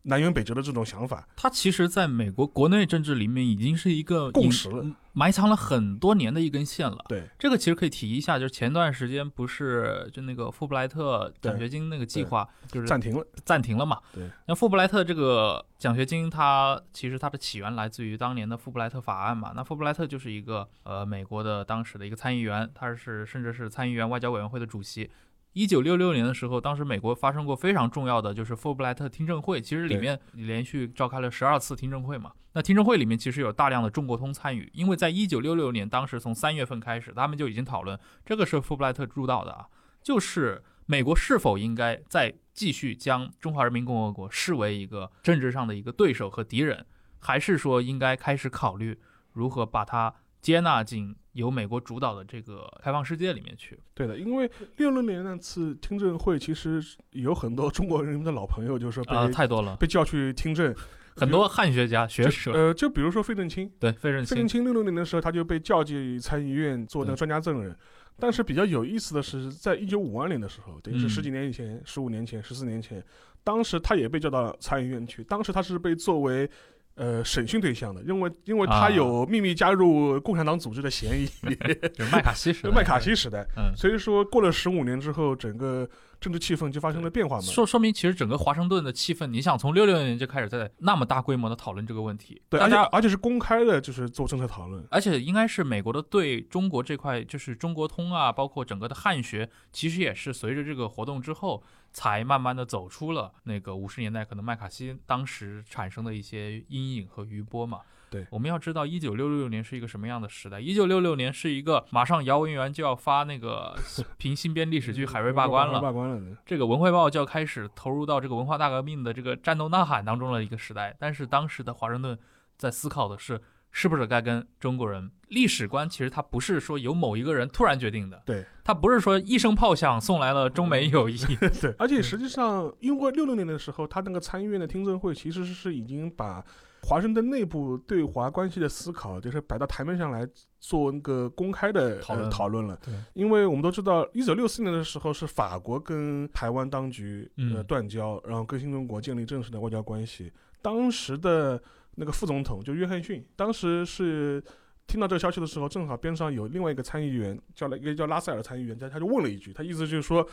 [0.08, 1.28] 南辕北辙的这种想法。
[1.36, 7.06] 它其实在美国国内政治里面已经是一个隐共识了埋藏了很多年的一根线了。
[7.10, 13.26] 对，这个其实可以提一下，就是前段时间不是就那个富布莱特奖学金那个计划，就是暂停了。
[13.43, 14.00] 暂停了嘛？
[14.13, 14.30] 对。
[14.48, 19.54] 那富布莱特这个奖学金，它其实它的起源来自于当年的富布莱特法案嘛。
[19.56, 25.10] 那富布莱特就是一个呃美国的当时的一个参议员，他是甚至是参议员外交委员会的主席。
[25.58, 32.32] 一九六六年的时候，当时美国发生过非常重要的就是富布莱特听证会，其实里面连续召开了十二次听证会嘛。
[32.54, 39.65] 那听证会里面其实有大量的中国通参与，因为在一九六六年，当时从三月份开始，他们就已经讨论这个是富布莱特主导的啊，
[40.04, 46.86] 就是美国是否应该再继续将中华人民共和国视为一个政治上的一个对手和敌人，
[47.17, 49.00] 还是说应该开始考虑
[49.34, 53.80] 如何把它接纳进由美国主导的这个开放世界里面去？
[53.93, 60.76] 对的，因为六六年那次听证会，其实有很多中国人民的老朋友，就是说被、啊、太多了，被叫去听证，
[61.15, 67.78] 很多汉学家、学者，呃，就比如说费正清，对费正清，费正清六六年的时候，他就被叫进参议院做那个专家证人。
[68.19, 73.04] 但是比较有意思的是，在一九五二年的时候，等于是嗯十几年以前、十五年前、十四年前，
[73.43, 75.23] 当时他也被叫到参议院去。
[75.23, 76.50] 当时他是被作为
[76.97, 81.25] 呃审讯对象的，因为因为他啊有秘密加入共产党组织的嫌疑，
[81.93, 83.47] 就麦卡锡时代，麦卡锡时代。
[83.55, 85.88] 嗯，所以说，过了十五年之后，整个
[86.19, 87.43] 政治气氛就发生了变化嘛。
[87.43, 94.83] 说说明其实整个华盛顿的气氛，你想从六六年就开始在那么大规模的讨论这个问题，对，大家而且而且是公开的，就是做政策讨论。
[94.89, 101.62] 而且应该是美国的对中国这块，就是中国通啊，包括整个的汉学，其实也是随着这个活动之后，
[101.97, 107.79] 才慢慢的走出了那个五十年代可能麦卡锡当时产生的一些阴影和余波嘛。
[108.12, 110.60] 对我们要知道，一九六六年是一个什么样的时代？
[110.60, 113.75] 一九六六年是一个马上姚文元就要发那个
[114.17, 116.38] 评新编历史剧《海瑞罢官》了，罢官了。
[116.45, 120.95] 这个文汇报就要开始投入到这个文化大革命的这个战斗呐喊当中的一个时代。
[120.99, 122.15] 但是当时的华盛顿
[122.57, 125.88] 在思考的是，是不是该跟中国人历史观？
[125.89, 131.17] 其实它不是说由某一个人突然决定的，对，它不是说一声炮响送来了中美友谊。
[131.62, 136.43] 对，而且实际上，因为六六年的时候，他那个参议院的听证会其实是已经把
[136.84, 140.25] 华盛顿内部对华关系的思考，就是摆到台面上来
[140.60, 142.80] 做那个公开的讨论呃、讨论了。
[142.84, 150.32] 对，因为我们都知道，一九六四年的时候是法国跟台湾当局呃嗯断交，然后跟新中国建立正式的外交关系。
[150.62, 151.62] 当时的
[151.97, 154.43] 那个副总统就约翰逊，当时是。
[154.89, 160.25] 听到这个消息的时候，正好边上有另外一个参议员，叫了一个叫拉塞尔参议员，他他就问了一句，他意思就是说，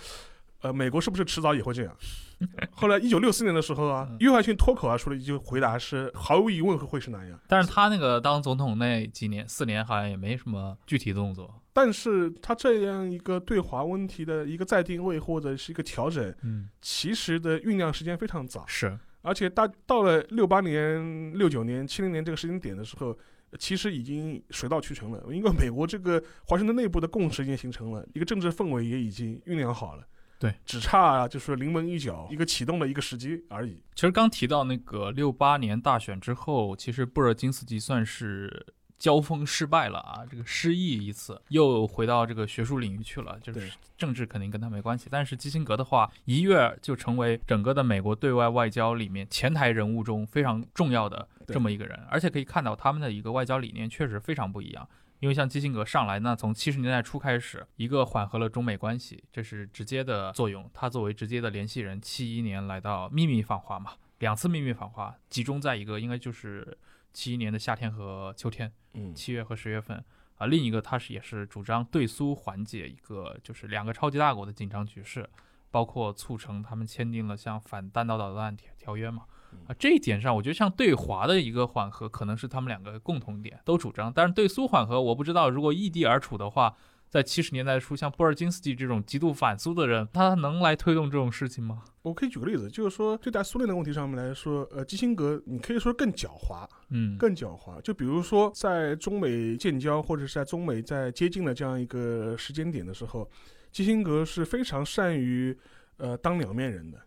[0.61, 1.97] 呃，美国是不是迟早也会这样？
[2.71, 7.37] 后来一九六四年的时候啊嗯，约翰逊脱口而出了一句回答是，毫无疑问会是那样。
[7.49, 11.53] 但是他那个当总统那几年，四年好像也没什么具体动作。
[11.73, 23.19] 但是他这样一个对华问题的一个再定位或者是一个调整，嗯，其实的酝酿时间非常早，是，而且大到了六八年、六九年、七零年这个时间点的时候。
[23.57, 30.05] 其实已经水到渠成了，因为美国这个华盛顿内部的共识已经形成了，一个政治氛围也已经酝酿好了，
[30.41, 33.81] 对，只差就是临门一脚，一个启动的一个时机而已。
[33.95, 38.67] 其实刚提到那个六八年大选之后，其实布尔津斯基算是
[39.05, 45.09] 交锋失败了啊，这个失意一次，又回到这个学术领域去了，就是政治肯定跟他没关系。
[45.11, 54.89] 但是基辛格的话，一跃就成为整个的美国对外外交里面前台人物中非常重要的这么一个人，而且可以看到他们的一个外交理念确实非常不一样。
[55.21, 60.71] 因为像基辛格上来，那从七十年代初开始，一个缓和了中美关系，这是直接的作用。
[60.73, 66.79] 他作为直接的联系人，七一年来到秘密访华嘛，两次秘密访华，集中在一个应该就是
[67.15, 70.05] 七一年的夏天和秋天，嗯，七月和十月份
[70.37, 70.47] 啊。
[70.47, 75.27] 另一个他是也是主张对苏缓解一个就是两个超级大国的紧张局势，
[75.71, 79.23] 包括促成他们签订了像反弹道导弹条条约嘛。
[79.69, 84.13] 啊，这一点上，我觉得像对华的一个缓和，可能是他们两个共同点，都主张。
[84.13, 86.77] 但是对苏缓和，我不知道如果异地而处的话，
[87.15, 91.85] 在七十年代初，像布尔津斯基这种极度反苏的人，他能来推动这种事情吗？
[92.03, 97.81] 我可以举个例子，就是说对待苏联的问题上面来说，呃，基辛格你可以说更狡猾，嗯，更狡猾。
[97.83, 103.31] 就比如说在中美建交或者是在中美在接近的这样一个时间点的时候，
[103.71, 105.57] 基辛格是非常善于
[105.99, 106.99] 呃当两面人的。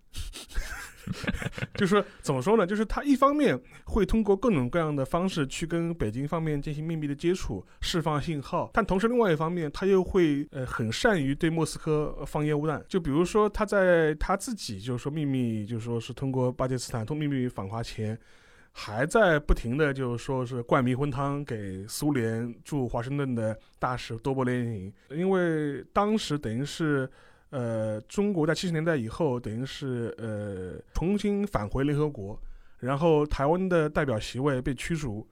[1.75, 2.65] 就是怎么说呢？
[2.65, 12.83] 就是他一方面会通过各种各样的方式去跟北京方面进行秘密的接触，释放信号，但同时另外一方面，他又会呃很善于对莫斯科放烟雾弹。
[12.87, 18.17] 就比如说他在他自己就是说秘密，就是说是通过巴基斯坦通秘密访华前。
[18.79, 27.09] 还在不停的就是说是灌迷魂汤给苏联驻华盛顿的大使多勃列宁，因为当时等于是，
[27.49, 32.37] 呃，中国在七十年代以后等于是呃重新返回联合国，
[32.79, 35.25] 然后台湾的代表席位被驱逐，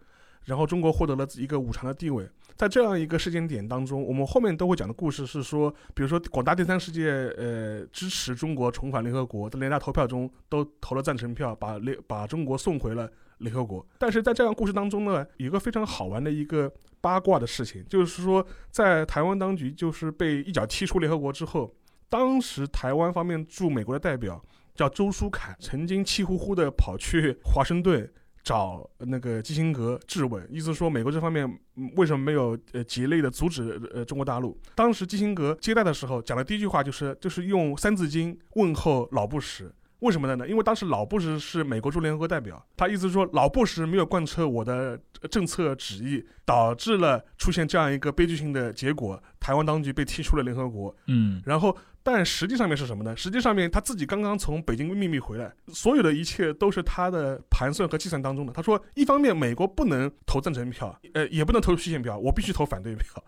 [0.46, 2.28] 然后中国获得了一个五常的地位。
[2.56, 13.86] 在这样一个时间点当中，我们后面都会讲的故事是说，比如说广大第三世界呃支持中国重返联合国，在联大投票中都投了赞成票，把联把中国送回了联合国。
[14.00, 21.76] 但是在这样故事当中呢，有一个非常好玩的一个八卦的事情，就是说在台湾当局就是被一脚踢出联合国之后，
[22.10, 28.12] 当时台湾方面驻美国的代表叫周书凯，曾经气呼呼的跑去华盛顿。
[28.46, 31.44] 找那个基辛格质问，意思说美国这方面、
[31.78, 34.56] 嗯为什么没有呃竭力的阻止呃中国大陆？
[34.76, 39.74] 当时基辛格接待的时候讲的第一句话就是就是用三字经问候老布什。
[40.02, 40.48] 为什么呢？
[40.48, 50.96] 因为当时老布什是美国驻联合国代表，他意思是说老布什没有贯彻我的呃政策旨意，导致了出现这样一个悲剧性的结果，台湾当局被踢出了联合国。
[51.08, 51.76] 嗯然后，
[52.08, 53.18] 但实际上面是什么呢？
[53.18, 58.54] 实际上面他自己刚刚从北京秘密回来，所有的一切都是他的盘算和计算当中的。
[58.54, 63.24] 他说，一方面美国不能投赞成票，呃，也不能投弃权票，我必须投反对票。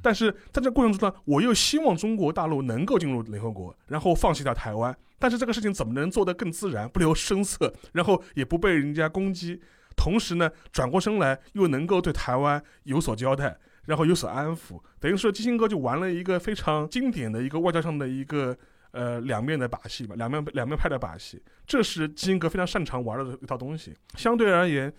[0.00, 4.96] 但是在这过程中呢，我又希望中国大陆能够进入联合国，然后放弃掉台湾。
[5.18, 9.60] 但是这个事情怎么能做得更自然，不留声色，然后也不被人家攻击，
[9.94, 18.56] 同时呢，转过身来又能够对台湾有所交代，然后有所安抚，等于说基辛格就玩了一个非常经典的一个外交上的一个
[18.92, 23.92] 呃两面的把戏吧，两面两面派的把戏，这是基辛格非常擅长玩的一套东西。
[24.14, 24.92] 相对而言，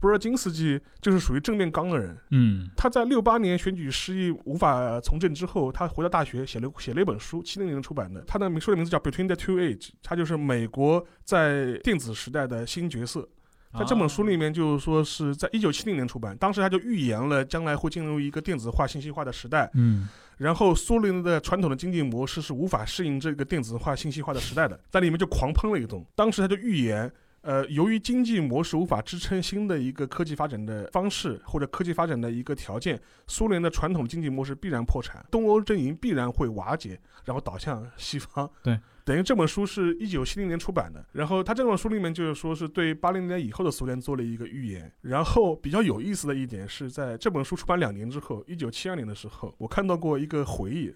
[0.00, 8.24] 布尔金斯基就是属于正面刚的人，嗯他在六八年选举失意无法从政之后，他回到大学写了写了一本书，七零年出版的。
[8.26, 13.28] 他的书的名字叫《Between the Two Age》，他就是美国在电子时代的新角色。
[13.78, 19.70] 在这本书里面，就是说是在一九七零年出版，当时他就预言了将来会进入一个电子化、信息化的时代。
[19.74, 26.02] 嗯然后苏联的传统的经济模式是无法适应这个电子化、信息化的时代的，在里面就狂喷了一通。
[26.14, 38.50] 当时他就预言，呃，由于经济模式无法支撑新的一个科技发展的方式或者科技发展的一个条件，苏联的传统经济模式必然破产，东欧阵营必然会瓦解，然后倒向西方。
[38.62, 38.80] 对。
[39.04, 44.92] 等于这本书是一九七零年出版的，然后他这本书里面就是说是对八零年以后的苏联做了一个预言。
[45.02, 50.94] 然后比较有意思的一点是在这本书出版两年之后，一九七二年的时候，我看到过一个回忆，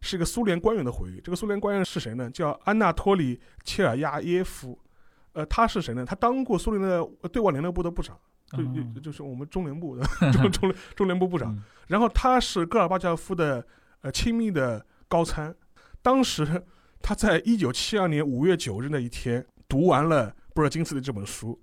[0.00, 1.20] 是一个苏联官员的回忆。
[1.20, 2.30] 这个苏联官员是谁呢？
[2.30, 4.78] 叫安纳托里切尔亚耶夫。
[5.34, 6.04] 呃，他是谁呢？
[6.04, 8.16] 他当过苏联的对外联络部的部长，
[8.50, 11.52] 就哦就就是我们中联部的 中中联中联部部长。
[11.54, 13.62] 嗯然后他是戈尔巴乔夫的
[14.00, 15.54] 呃亲密的高参。
[16.00, 16.64] 当时
[17.06, 21.60] 他在一九七二年五月九日那一天读完了布尔金斯的这本书。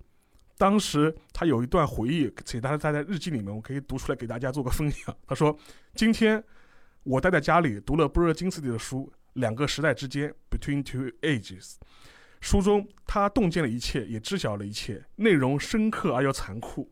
[0.55, 5.17] 当时他有一段回忆，写他他在日记里面，我可以读出来给大家做个分享。
[5.25, 5.57] 他说
[5.95, 6.43] ：“今天
[7.01, 11.77] 我待在家里读了布尔金斯的书《两个时代之间》（Between Two Ages）。
[12.39, 16.91] 书中他洞见了一切，也知晓了一切，内容深刻而又残酷。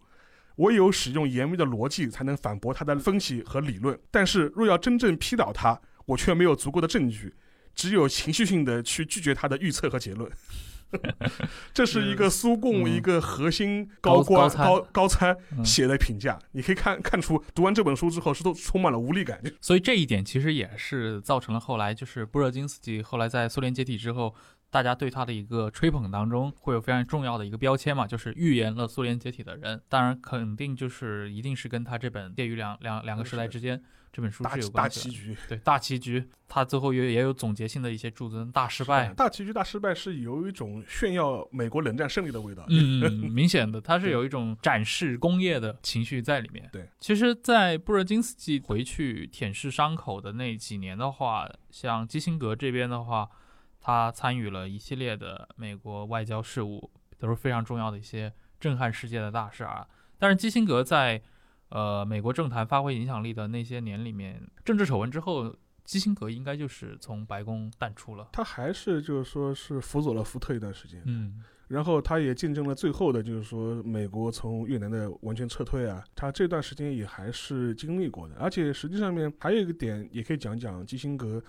[0.55, 3.99] 唯有使用严密的逻辑，才能反驳他的分析和理论。
[4.09, 7.31] 但是若要真正批倒他，我却没有足够的证据，
[7.79, 10.29] 只有情绪性的去拒绝他的预测和结论。
[11.73, 12.91] 这是一个苏共嗯。
[12.93, 15.63] 一个核心高高官高高高参嗯。
[15.63, 19.41] 写的评价，你可以看看出，读完这本书之后是都充满了无力感。
[19.61, 24.35] 所以这一点其实也是造成了后来就是布热津斯基后来在苏联解体之后，
[24.71, 29.81] 大家对他的一个吹捧当中会有非常重要的一个标签嘛，就是预言了苏联解体的人。
[29.89, 33.77] 当然，肯定就是一定是跟他这本《介于两两两个时代之间》
[34.11, 35.11] 这本书是有大大关系的。
[35.11, 39.13] 棋局，对大棋局，他最后也也有总结性的一些注尊大失败。
[39.13, 42.63] 大棋局大失败是有一种炫耀美国冷战胜利的味道。
[42.69, 46.67] 嗯，明显的，它是有一种展示工业的情绪在里面。
[46.71, 53.29] 对，其实，在布热津斯基回去舔舐伤口的那几年的话，像基辛格这边的话，
[53.79, 59.87] 他参与了一系列的美国外交事务，都是非常重要的一些震撼世界的大事啊。
[60.17, 61.21] 但是基辛格在
[61.69, 68.27] 呃美国政坛发挥影响力的那些年里面，政治丑闻之后，基辛格应该就是从白宫淡出了。
[68.33, 78.33] 他还是就是说是辅佐了福特一段时间，嗯然后他也见证了最后的，就是说美国从越南的完全撤退啊，他这段时间也还是经历过的。
[78.39, 81.39] 而且实际上面还有一个点，也可以讲讲基辛格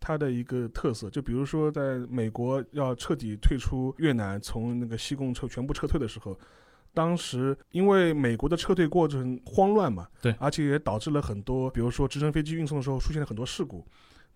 [0.00, 6.36] 他的一个特色，就比如说在美国要彻底退出越南，从那个西贡撤全部撤退的时候。
[6.92, 13.86] 当时因为美国的撤退过程慌乱嘛，对而且也导致了很多，比如说直升飞机运送的时候出现了很多事故。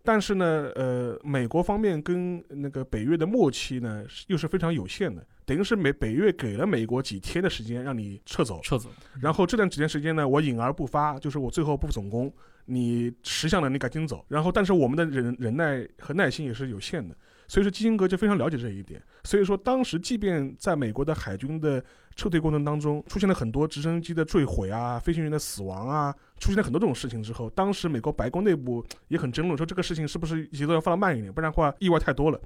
[0.05, 8.89] 但是呢，呃，美国方面跟那个北越的默契呢，又是非常有限的，等于是美北越给了美国几天的时间让你撤走，撤走。
[9.21, 12.33] 然后这段几天时间呢，我隐而不发，就是我最后不总攻，
[12.67, 14.25] 你识相了你赶紧走。
[14.29, 17.15] 然后，但是我们的忍忍耐和耐心也是有限的，
[17.49, 19.03] 所以说基辛格就非常了解这一点。
[19.25, 21.83] 所以说当时即便在美国的海军的
[22.17, 32.41] 撤退过程当中，出现了很多直升机的坠毁啊、飞行员的死亡啊，出现了很多这种事情之后，当时美国白宫内部也很争论，说这个事情是不是节奏要放得慢一点，不然的话意外太多了。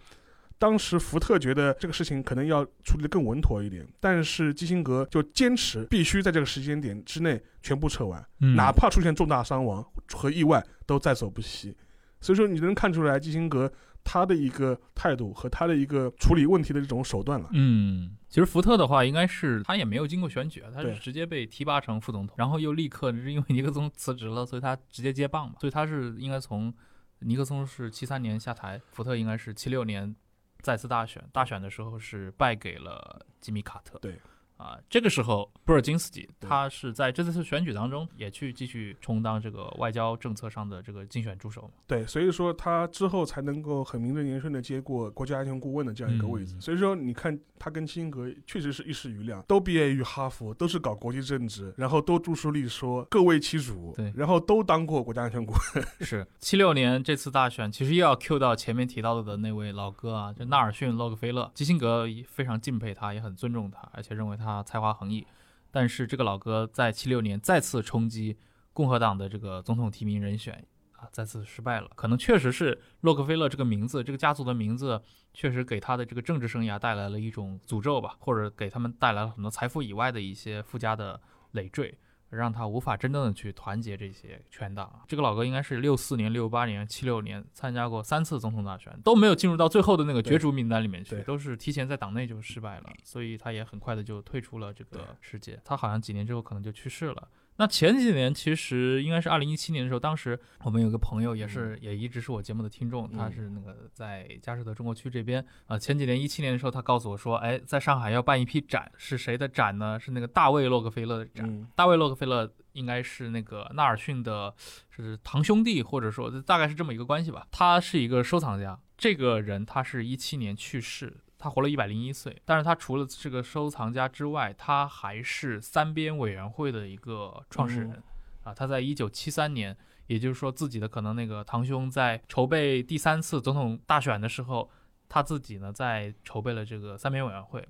[0.58, 11.76] 当时福特觉得这个事情可能要处理得更稳妥一点，但是基辛格就坚持必须在这个时间点之内全部撤完，嗯哪怕出现重大伤亡和意外都在所不惜。
[12.20, 17.48] 所以说你能看出来基辛格他的一个态度和他的一个处理问题的这种手段了。
[17.52, 26.74] 嗯，其实福特的话，应该是他也没有经过选举，他是直接被提拔成副总统，然后又立刻是因为尼克松辞职了，所以他直接接棒嘛，所以他是应该从
[27.20, 30.14] 尼克松是七三年下台，福特应该是七六年
[30.60, 33.98] 再次大选，大选的时候是败给了吉米卡特。
[33.98, 34.18] 对。
[34.58, 41.70] 啊，这个时候布尔金斯基他是在这次选举当中也去继续充当这个外交政策上的这个竞选助手嘛。
[41.86, 46.54] 对，所以说他之后才能够很名正言顺的接过国家安全顾问的这样一个位置。
[46.56, 55.86] 嗯所以说，你看他跟基辛格确实是一时瑜亮，都毕业于哈佛，都是搞国际政治，然后都著书立说，各为其主，对然后都当过国家安全顾问。
[56.04, 61.50] 是七六年这次大选，其实又要 Q 到前面提到的那位老哥啊，就纳尔逊·洛克菲勒。
[61.54, 65.26] 基辛格非常敬佩他，也很尊重他，而且认为他才华横溢。
[65.70, 68.36] 但是这个老哥在七六年再次冲击
[68.72, 71.90] 共和党的这个总统提名人选啊，再次失败了。
[71.94, 75.00] 可能确实是洛克菲勒这个名字，这个家族的名字，
[75.34, 81.20] 确实给他的这个政治生涯带来了一种诅咒吧，或者给他们带来了很多财富以外的一些附加的
[81.52, 81.98] 累赘。
[82.36, 85.04] 让他无法真正的去团结这些全党啊。
[85.06, 95.60] 这个老哥应该是六四年、六八年、七六年参加过三次总统大选，都没有进入到最后的那个角逐名单里面去，都是提前在党内就失败了，所以他也很快的就退出了这个世界。
[95.64, 97.28] 他好像几年之后可能就去世了。
[97.58, 109.98] 那前几年其实应该是二零一七年的时候，当时我们有个朋友也是、也一直是我节目的听众，他嗯是那个在佳士得中国区这边啊、前几年一七年的时候，他告诉我说，哎，在上海要办一批展，是谁的展呢？
[109.98, 111.46] 是那个大卫洛克菲勒的展。
[111.48, 114.54] 嗯，大卫洛克菲勒应该是那个纳尔逊的，
[114.88, 117.44] 是堂兄弟，或者说大概是这么一个关系吧。
[117.50, 122.36] 他是一个收藏家，这个人他是一七年去世，他活了一百零一岁。
[122.44, 128.02] 但是他除了这个收藏家之外，他还是三边委员会的一个创始人、嗯
[128.44, 128.54] 啊。
[128.54, 129.76] 他在一九七三年，
[130.08, 134.68] 也就是说自己的可能那个堂兄在筹备第三次总统大选的时候，
[135.08, 137.66] 他自己呢在筹备了这个三边委员会。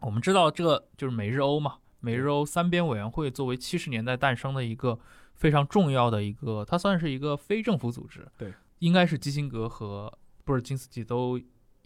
[0.00, 4.98] 我们知道这个就是美日欧嘛，美日欧三边委员会作为七十年代诞生的一个
[5.34, 8.26] 非常重要的一个，它算是一个非政府组织。
[8.36, 10.12] 对，应该是基辛格和
[10.44, 11.40] 布尔金斯基都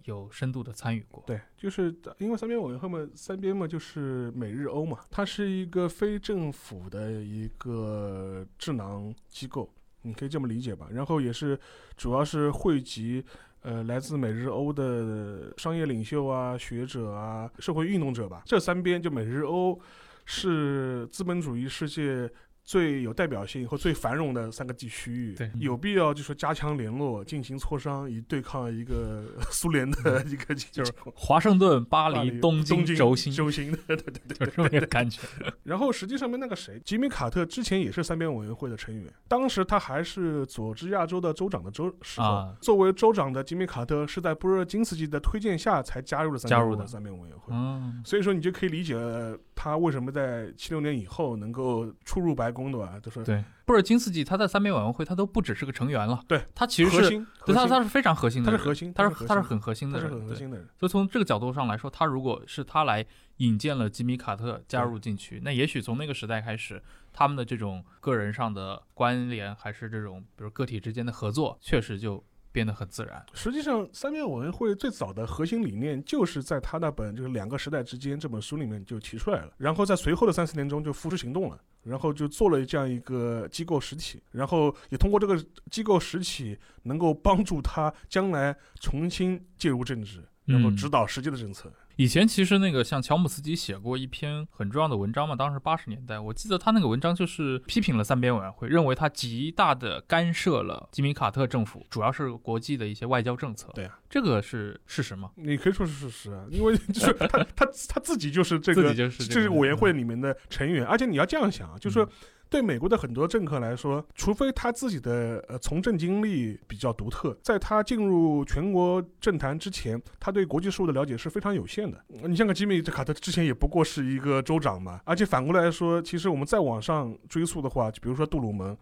[0.06, 1.22] 有深度的参与过。
[1.26, 10.88] 对，就是因为三边委员会嘛，三边嘛就是美日欧嘛，它是一个非政府的一个智囊机构，你可以这么理解吧。
[10.90, 11.56] 然后也是
[11.96, 13.24] 主要是汇集
[13.60, 18.42] 呃来自美日欧的商业领袖啊、学者啊、社会运动者吧。
[18.46, 19.78] 这三边就美日欧
[20.24, 22.28] 是资本主义世界。
[22.66, 35.22] 最有代表性和最繁荣的三个地区域，对有必要就是加强联络，进行磋商，以对抗一个 苏联的一个就是华盛顿、巴黎、东京、京轴心，轴心的，对对对就这么一个感觉。
[35.62, 47.54] 然后实际上面那个谁，吉米卡特之前也是三边委员会的成员，当时他还是佐治亚州的州长的州时候，啊作为州长的吉米卡特是在布尔金斯基的推荐下才加入了三加入的边委三边委员会。
[47.54, 53.00] 嗯，所以说，你就可以理解呃他为什么在七六年以后能够出入白宫，的吧？
[53.02, 59.48] 就是对，布尔金斯基他在三边委员会他都不只是个成员了，对他其实是他他是非常核心的，他是核心，他是他是他核心。
[59.48, 60.68] 很核心的人，他是很核心的人。
[60.78, 63.04] 所以从这个角度上来说，他如果是他来
[63.38, 66.80] 引荐了吉米卡特加入进去，那也许从那个时代开始，
[67.12, 72.22] 他们的这种个人上的关联，还是这种比如个体之间的合作，确实就
[72.56, 73.22] 变得很自然。
[73.34, 85.36] 实际上，三边委员会最早的核心理念就是在他那本就是《两个时代之间》这本书里面就提出来了，然后在随后的三四年中就付诸行动了，然后就做了这样一个机构实体，然后也通过这个
[85.70, 91.70] 机构实体能够帮助他将来重新介入政治，然后嗯指导实际的政策。
[91.96, 103.72] 以前其实那个像乔姆斯基写过一篇很重要的文章嘛，当时八十年代，我记得他那个文章就是批评了三边委员会，认为他极大的干涉了吉米卡特政府，主要是国际的一些外交政策。
[103.74, 105.30] 对啊，这个是事实吗？
[105.36, 112.06] 你可以说是事实啊，因为就是 他他他自己就是这个就是这个个委员会里面的成员，而且你要这样想啊，就是
[112.48, 122.02] 对美国的很多政客来说，除非他自己的呃从政经历比较独特，在他进入全国政坛之前，他对国际事务的了解是非常有限的。
[122.08, 128.76] 你像个吉米卡特之前也不过是一个州长嘛，而且反过来说，其实我们再往上追溯的话，就比如说杜鲁门。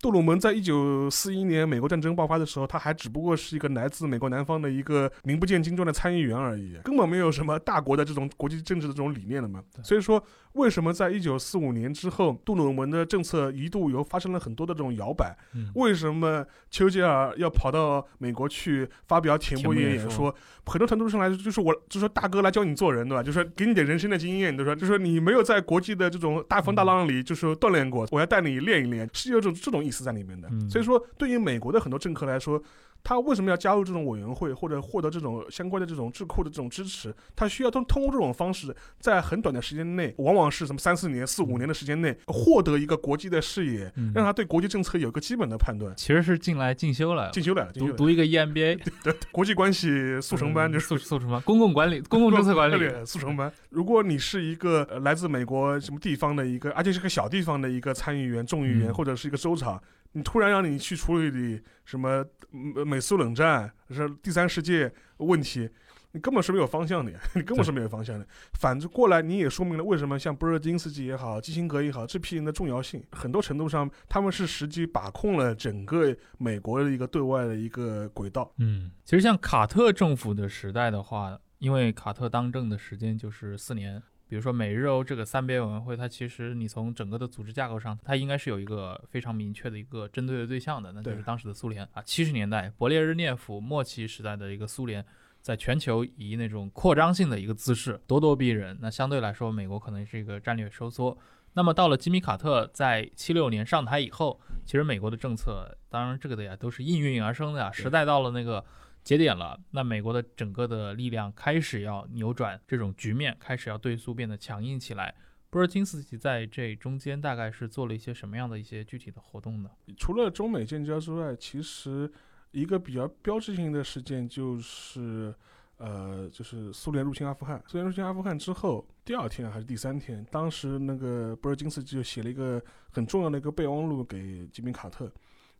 [0.00, 9.62] 杜鲁门在一九四一年美国战争爆发的时候，他还只不过是一个来自美国南方的一个名不见经传的参议员而已，根本没有什么大国的这种国际政治的这种理念的嘛。
[9.82, 10.22] 所以说，
[10.52, 15.36] 为什么在一九四五年之后，杜鲁门的政策一度有发生了很多的这种摇摆？
[15.54, 20.34] 嗯为什么丘吉尔要跑到美国去发表铁幕演铁幕演说说？
[20.64, 23.22] 很多程度上来说，就是我，就是说大哥来教你做人，对吧？
[23.22, 24.72] 就是说给你点人生的经验，对吧？
[24.74, 30.48] 就是说你没有在国际的这种大风大浪里，就是说锻炼过，我要带你练一练，是有种这种意思在里面的。
[30.52, 32.62] 嗯所以说，对于美国的很多政客来说，
[33.02, 37.14] 他为什么要加入这种委员会，或者获得这种相关的这种智库的这种支持？
[37.34, 45.94] 他需要通通过这种方式，在很短的时间内，往往是什么三四年、四五年的时间内，获得一个国际的视野，嗯让他对国际政策有个基本的判断。
[45.96, 47.70] 其实是进来进修了，进修了。
[47.74, 53.04] 读读一个 EMBA 对国际关系速成班，嗯就是速速成班，公共管理、公共政策管理。
[53.04, 53.52] 速成班。
[53.70, 59.80] 如果你是一个呃来自美国什么地方的一个，而且是个小地方的一个参议员、众议员，嗯或者是一个州长，
[60.12, 65.68] 你突然让你去处理什么嗯美苏冷战、是第三世界问题。
[66.12, 68.26] 你根本是没有方向的， 你根本是没有方向的。
[68.54, 73.00] 反之过来，你也说明了为什么像布热津斯基也好、基辛格也好，这批人的重要性。
[73.12, 78.52] 很多程度上，他们是实际把控了整个美国的一个对外的一个轨道。
[78.58, 84.02] 嗯，其实像卡特政府的时代的话，因为卡特当政的时间就是四年。
[84.30, 92.00] 比如说美日欧这个三边委员会，它其实你从整个的组织架构上，它应该是有一个非常明确的一个针对的对象的，那就是当时的苏联啊。
[92.02, 95.04] 七十年代勃列日涅夫末期时代的一个苏联，
[95.40, 98.78] 在全球以那种扩张性的一个姿势咄咄逼人。
[98.80, 101.18] 那相对来说，美国可能是一个战略收缩。
[101.54, 107.72] 那么到了吉米卡特在七六年上台以后，其实美国的政策，当然这个的呀都是应运而生的呀。
[107.72, 108.64] 时代到了那个
[109.02, 115.14] 节点了，那美国的整个的力量开始要扭转这种局面，开始要对苏变得强硬起来。
[115.48, 119.70] 布尔金斯基在这中间大概是做了一些什么样的一些具体的活动呢？
[119.96, 122.08] 除了中美建交之外，其实
[122.52, 125.34] 一个比较标志性的事件就是，
[125.78, 127.60] 呃，就是苏联入侵阿富汗。
[127.66, 135.10] 苏联入侵阿富汗之后，第二天还是第三天，当时那个布尔津斯基就写了一个很重要的一个备忘录给吉米卡特，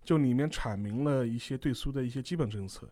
[0.05, 2.89] 就里面阐明了一些对苏的一些基本政策。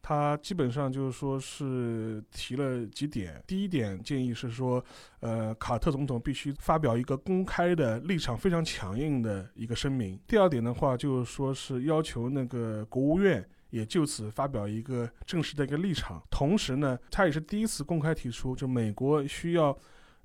[0.00, 4.82] 他基本上就是说是提了几点，第一点建议是说，
[5.20, 10.18] 呃，卡特总统必须发表一个公开的立场非常强硬的一个声明。
[10.26, 16.22] 第二点的话，就是说是要求那个国务院也就此发表一个正式的一个立场。
[16.30, 19.76] 同时呢，他也是第一次公开提出，就美国需要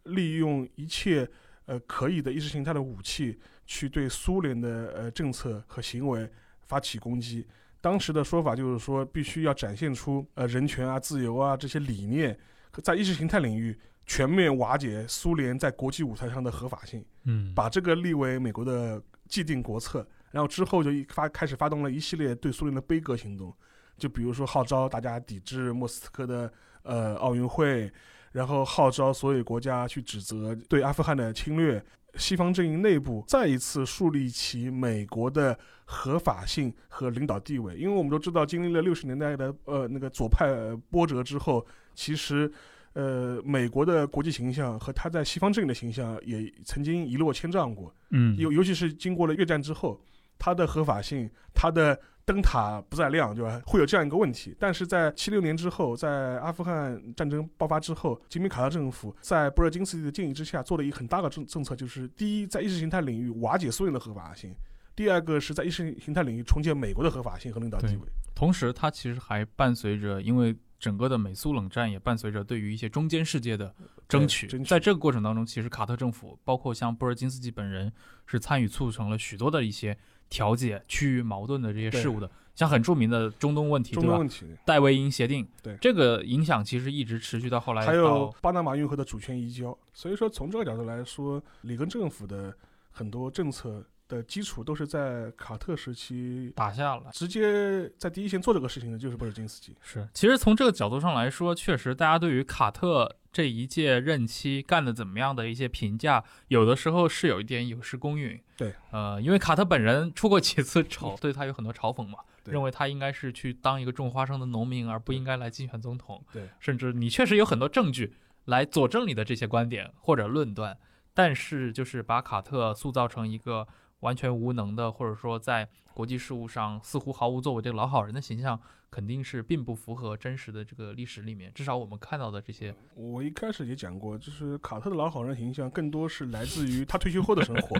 [0.03, 1.29] 利用一切
[1.65, 6.29] 呃可以的意识形态的武器，去对苏联的呃政策和行为
[6.61, 7.45] 发起攻击。
[7.83, 12.39] 当时的说法就是说，必须要展现出呃人权啊、自由啊这些理念，
[12.81, 20.07] 在意识形态领域全面瓦解苏联在国际舞台上的合法性，嗯把这个立为美国的既定国策。
[20.31, 23.53] 然后之后就一发开始发动了一系列对苏联的悲歌行动，
[23.97, 26.49] 就比如说号召大家抵制莫斯科的
[26.83, 27.91] 呃奥运会，
[28.31, 31.83] 然后号召所有国家去指责对阿富汗的侵略。
[32.15, 42.51] 西方阵营内部再一次树立起美国的合法性和领导地位，因为我们都知道，经历了六十年代的呃那个左派呃波折之后，其实
[42.93, 47.93] 呃美国的国际形象和他在西方阵营的形象也曾经一落千丈过。
[48.11, 49.99] 嗯尤尤其是经过了越战之后，
[50.37, 53.61] 他的合法性，他的灯塔不再亮，对吧？
[53.65, 54.55] 会有这样一个问题。
[54.59, 64.51] 但是在七六年之后，在阿富汗战争爆发之后，吉米卡特政府在布热津斯基的建议之下，做了一个很大的政政策，就是第一，在意识形态领域瓦解苏联的合法性；
[64.95, 68.03] 第二个是在意识形态领域重建美国的合法性和领导地位。
[68.33, 73.73] 同时，它其实还伴随着，因为整个的美苏冷战也伴随着对于一些中间世界的
[74.07, 74.47] 争取。
[74.47, 77.91] 争取在这个过程当中，其实卡特政府，包括像布热津斯基本人，
[78.25, 79.97] 是参与促成了许多的一些
[80.33, 82.27] 调解区域矛盾的这些事务的。
[82.55, 83.93] 像很著名的中东问题？
[83.93, 89.77] 中东问题，戴维营协定，对这个影响其实一直持续到后来还有巴拿马运河的主权移交。
[89.93, 92.55] 所以说，从这个角度来说，里根政府的
[92.91, 97.05] 很多政策的基础都是在卡特时期打下了。
[97.11, 99.75] 直接在第一线做这个事情的就是布尔津斯基。
[99.81, 108.39] 是，其实从这个角度上来说，确实大家对于卡特这一届任期干的怎么样的一些评价，有的时候是有一点有失公允。
[108.55, 116.23] 对，呃，因为卡特本人出过几次 丑，对他有很多嘲讽嘛，认为他应该是去当一个种花生的农民，而不应该来竞选总统。
[116.31, 118.13] 对，甚至你确实有很多证据
[118.45, 120.77] 来佐证你的这些观点或者论断，
[121.15, 123.67] 但是就是把卡特塑造成一个
[124.03, 128.59] 完全无能的，或者说在国际事务上似乎毫无作为这个老好人的形象，
[128.91, 137.79] 肯定是并不符合真实的这个历史里面，至少我们看到的这些，我一开始也讲过，就是卡特的老好人形象更多是来自于他退休后的生活。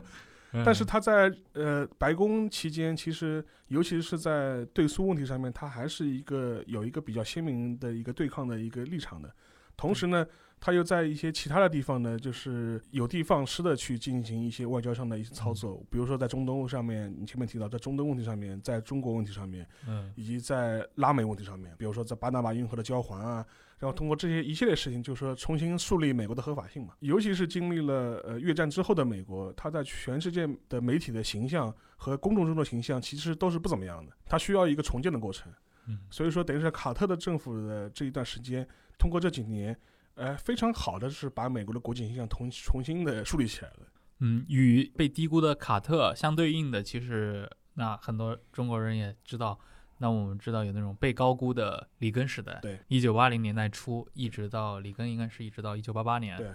[0.64, 9.34] 但是他在呃白宫期间，其实尤其是在对苏问题上面，他还是一个有一个比较鲜明的一个对抗的一个立场的。
[9.76, 10.26] 同时呢，
[10.60, 23.46] 他又在一些其他的地方呢，就是有的放矢的去进行一些外交上的一些操作，比如说在中东上面，你前面提到在中东问题上面，在中国问题上面，嗯以及在拉美问题上面，比如说在巴拿马运河的交还啊，
[23.80, 26.94] 然后通过这些一系列事情，就是说重新树立美国的合法性嘛。
[27.00, 35.52] 尤其是经历了呃越战之后的美国，它在全世界的媒体的形象和公众中的形象其实都是不怎么样的，它需要一个重建的过程。
[35.88, 38.66] 嗯所以说，等于是卡特的政府的这一段时间，
[38.98, 39.78] 通过这几年，
[40.16, 43.78] 呃，非常好的是把美国的国际形象重重新的树立起来了。
[44.20, 49.60] 嗯，与被低估的卡特相对应的，其实那很多中国人也知道，
[49.98, 56.48] 那我们知道有那种被高估的里根时代，对，一九八零年代初一直到里根应该是一直到一九八八年，对，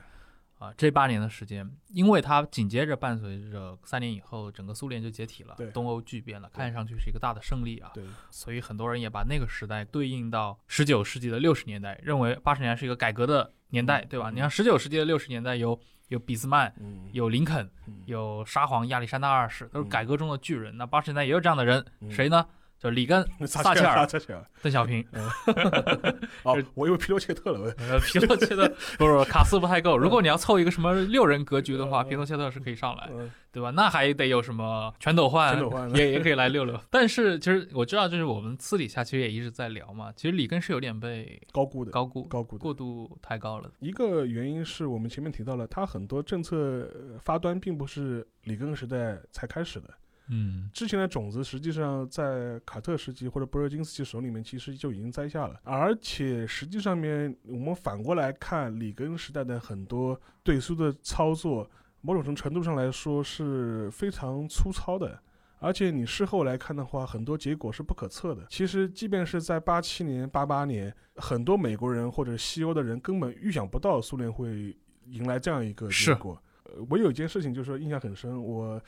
[0.58, 14.30] 啊，这八年的时间，因为它紧接着伴随着三年以后整个苏联就解体了对，东欧巨变了，看上去是一个大的胜利啊，对，所以很多人也把那个时代对应到十九世纪的六十年代，认为八十年代是一个改革的年代，对吧？
[14.30, 15.78] 嗯你看十九世纪的六十年代有
[16.08, 20.76] 有俾斯麦，嗯，有林肯，嗯有沙皇亚历山大二世，都是嗯改革中的巨人。
[20.76, 22.44] 那八十年代也有这样的人，嗯谁呢？
[22.78, 24.06] 就里根、 撒撒切尔、
[24.62, 25.04] 邓小平。
[26.44, 28.68] 哦是，我以为皮诺切特了，皮诺切特
[28.98, 29.98] 不是卡斯不太够。
[29.98, 33.70] 如果你要凑一个什么六人格局的话，皮诺切特是可以上来，嗯对吧？
[33.70, 35.58] 那还得有什么全斗焕，
[35.96, 36.78] 也也可以来溜溜。
[36.90, 40.12] 但是其实我知道，就是我们私底下其实也一直在聊嘛。
[40.14, 42.56] 其实里根是有点被高估的，高估、高估。
[42.58, 43.70] 过度太高了。
[43.80, 49.92] 一个原因是我们前面提到了，他很多政策呃发端并不是里根时代才开始的，
[50.30, 61.70] 嗯之前的种子实际上在卡特时期或者布热津斯基手里面其实就已经栽下了，而且实际上面我们反过来看里根时代的很多对苏的操作，
[62.00, 65.18] 某种程度上来说是非常粗糙的。
[65.60, 68.46] 而且你事后来看的话，很多结果是不可测的。
[68.48, 74.76] 其实，即便是在八七年、八八年，很多美国人或者西欧的人根本预想不到苏联会
[75.06, 76.40] 迎来这样一个结果。
[76.62, 78.80] 呃我有一件事情就是说印象很深，我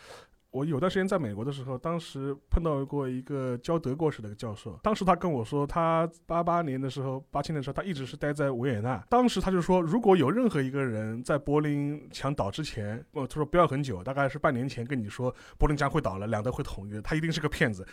[0.51, 9.05] 我有段时间在美国的时候，当时碰到过一个教德国史的一个教授，当时他跟我说，他八八年的时候，八七年的时候，他一直是待在维也纳。
[9.09, 17.87] 当时他就说，如果有任何一个人在柏林墙倒之前，呃，他说不要很久，大概是半年前跟你说柏林墙会倒了，两德会统一，他一定是个骗子，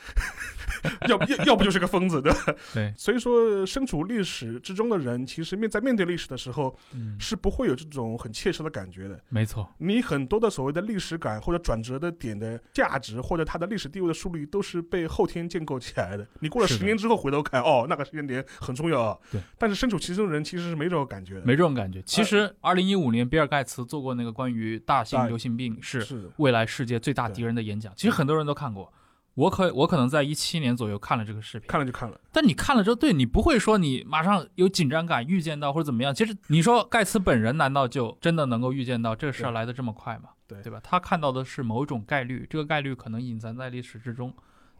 [1.07, 2.39] 要不要要不就是个疯子，对吧？
[2.73, 9.21] 对，所以说，身处历史之中的人，其实面在面对历史的时候，嗯，是不会有这种很切实的感觉的。
[9.29, 16.27] 没错，你很多的所谓的历史感或者转折的点的价值，或者它的历史地位的树立，都是被后天建构起来的。
[16.39, 19.17] 你过了十年之后回头看，哦，那个时间点很重要啊。
[19.31, 19.41] 对。
[19.57, 21.41] 但是身处其中的人其实是没这种感觉的。
[21.45, 22.01] 没这种感觉。
[22.03, 28.93] 其实，二零一五年比尔盖茨做过那个关于大型流行病是未来世界最大敌人的演讲，其实很多人都看过。
[29.35, 32.19] 我可我可能在一七年左右看了这个视频，看了就看了。
[32.31, 36.13] 但你看了之后，对你不会说你马上有紧张感，预见到或者怎么样。
[36.13, 40.29] 其实你说盖茨本人难道就真的能够预见到这个事儿来的这么快吗？
[40.47, 40.79] 对对吧？
[40.83, 44.33] 他看到的是某种概率，这个概率可能隐藏在历史之中，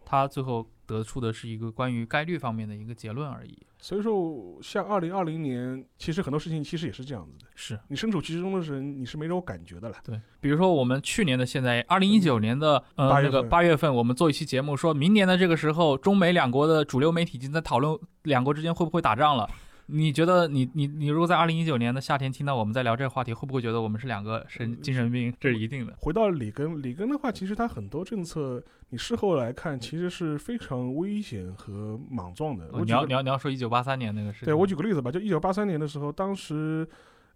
[0.06, 3.58] 他最后得出的是一个关于概率方面的一个结论而已。
[3.80, 7.46] 所以说，像二零二零年，其实很多事情其实也是这样子的。
[7.54, 9.96] 是你身处其中的人，你是没这种感觉的了。
[10.04, 19.48] 对，比如说我们去年的现在，二零一九年的呃那个八月份，我们做一期节目，说明年的这个时候，中美两国的主流媒体已经在讨论两国之间会不会打仗了。
[19.88, 25.34] 你觉得你你你如果在二零一九年的夏天听到我们在聊这个话题，会不会觉得我们是两个神精神病？
[25.40, 25.94] 这是一定的。
[26.00, 32.70] 回到里根，里根的话，其实他很多政策，你事后来看，其实是非常危险和莽撞的。
[32.84, 36.88] 你要你要你要说一九八三年那个事情，对我举个例子吧，就一九八三年的时候，当时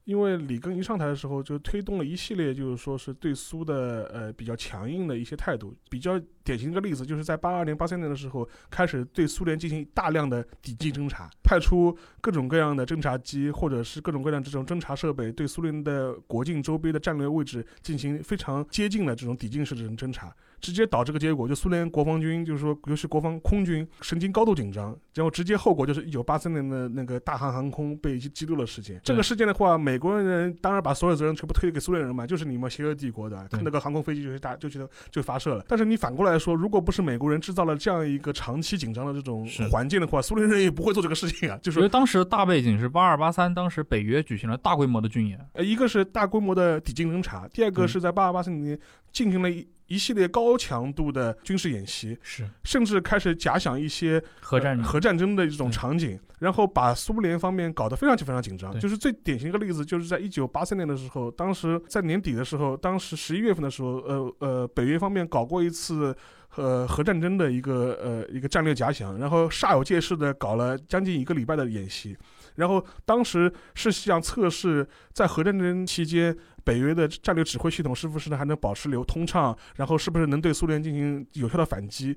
[0.05, 5.75] 因为里根一上台的时候，就推动了一系列就是说是对苏的呃比较强硬的一些态度。
[5.89, 20.35] 比较典型的一个例子，就是在八二年、八三年的时候，开始对苏联进行大量的抵近侦察，派出各种各样的侦察机或者是各种各样的这种侦察设备，对苏联的国境周边的战略位置进行非常接近的这种抵近式这种侦察。
[20.61, 29.01] 直接导致个结果，就苏联国防军就是说，尤其国防空军神经高度紧张，然后直接后果就是一九八三年的那个大韩航空被击落的事件。
[29.03, 35.65] 这个事件的话，美国人当然把所有责任全部推给苏联人嘛，就是你们邪恶帝国的，看那个航空飞机就是打就觉得就发射了。
[35.67, 41.57] 但是你反过来说，如果不是美国人制造了这样一个长期紧张的这种环境的话，苏联人也不会做这个事情啊。
[41.61, 48.79] 就是因为当时的大背景是八二八三，当时北约举行了大规模的军演，呃，一个是大规模的抵近侦察，第二个嗯是在八二八三年
[49.11, 58.79] 进行了一一系列高强度的军事演习，是甚至开始假想一些核战呃核战争的这种场景，然后把苏联方面搞得非常非常紧张。
[58.79, 66.15] 就是最典型的一个例子，就是在一九八三年的时候，当时在年底的时候，当时十一月份的时候，呃呃，北约方面搞过一次。
[66.57, 72.13] 呃，核战争的一个呃一个战略假想，然后煞有介事的搞了将近一个礼拜的演习，
[72.61, 82.15] 然后当时是想测试在核战争期间北约的战略指挥系统是不是还能保持流通畅，然后是不是能对苏联进行有效的反击。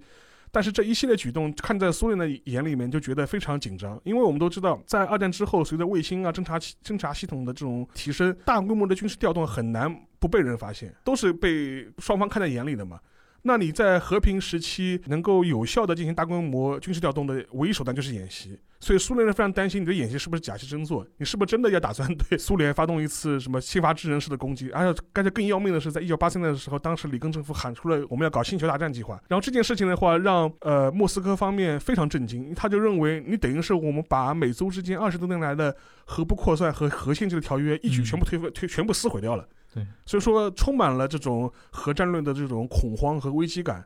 [0.52, 13.00] 但是这一系列举动看在苏联的眼里面就觉得非常紧张，因为我们都知道，在二战之后，随着卫星啊、侦察侦察系统的这种提升，大规模的军事调动很难不被人发现，都是被双方看在眼里的嘛。
[13.46, 24.70] 那你在和平时期能够有效的进行大规模军事调动的唯一手段就是演习，所以苏联人非常担心你的演习是不是假戏真做，你是不是真的要打算对苏联发动一次什么先发制人式的攻击？
[24.70, 35.76] 而且，而且更要命的是，在一九八三年的时候，当时里根政府喊出了我们要搞星球大战计划，然后这件事情的话，让呃莫斯科方面非常震惊，他就认为你等于是我们把美苏之间二十多年来的
[36.06, 39.46] 核不扩散和核限制的条约一举全部推翻推全部撕毁掉了。
[39.74, 43.84] 对，所以说充满了这种核战论的这种恐慌和危机感。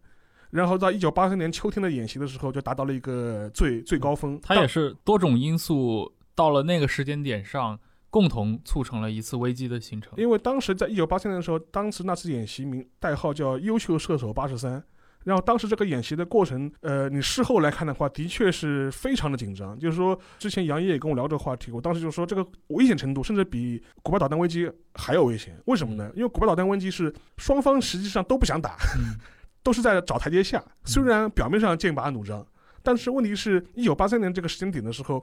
[0.51, 4.39] 然后到一九八三年秋天的演习的时候，就达到了一个最最高峰。
[4.43, 7.79] 它也是多种因素到了那个时间点上，
[8.09, 10.13] 共同促成了一次危机的形成。
[10.17, 14.83] 因为当时在一九八三年的时候，当时那次演习名代号叫“优秀射手八十三”。
[15.29, 19.79] 然后当时这个演习的过程，呃，你事后来看的话，的确是非常的紧张。
[19.79, 25.55] 就是说，之前杨烨也跟我聊这个话题，我当时就说这个危险程度甚至比古巴导弹危机还要危险。
[25.67, 26.11] 为什么呢？
[26.15, 29.21] 因为古巴导弹危机是双方实际上都不想打，嗯，
[29.63, 30.65] 都是在找台阶下。
[30.85, 32.47] 虽然表面上剑拔弩张，
[32.83, 35.23] 但是问题是，一九八三年这个时间点的时候，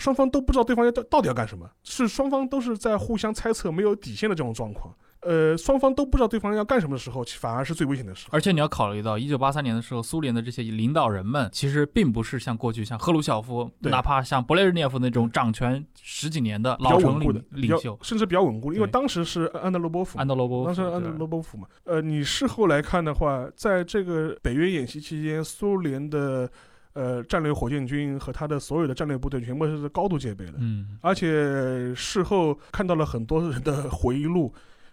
[0.00, 4.94] 双方都不知道对方要到到底要干什么，是双方都是在互相猜测、没有底线的这种状况。
[5.20, 8.30] 呃，双方都不知道对方要干什么的时候，反而是最危险的时候。
[8.32, 13.92] 而且你要考虑到，一九八三年的时候，苏联的这些领导人们其实并不是像过去像赫鲁晓夫，对。
[13.92, 26.50] 哪怕像勃列日涅夫那种掌权十几年的老成稳固的领，领袖，甚至比较稳固的，因为当时是安德罗波夫，安德罗波夫，当时安德罗波夫嘛，呃，你事后来看的话，在这个北约演习期间，苏联的
[26.92, 34.52] 呃战略火箭军和他的所有的战略部队全部是高度戒备的，嗯，而且事后看到了很多人的回忆录。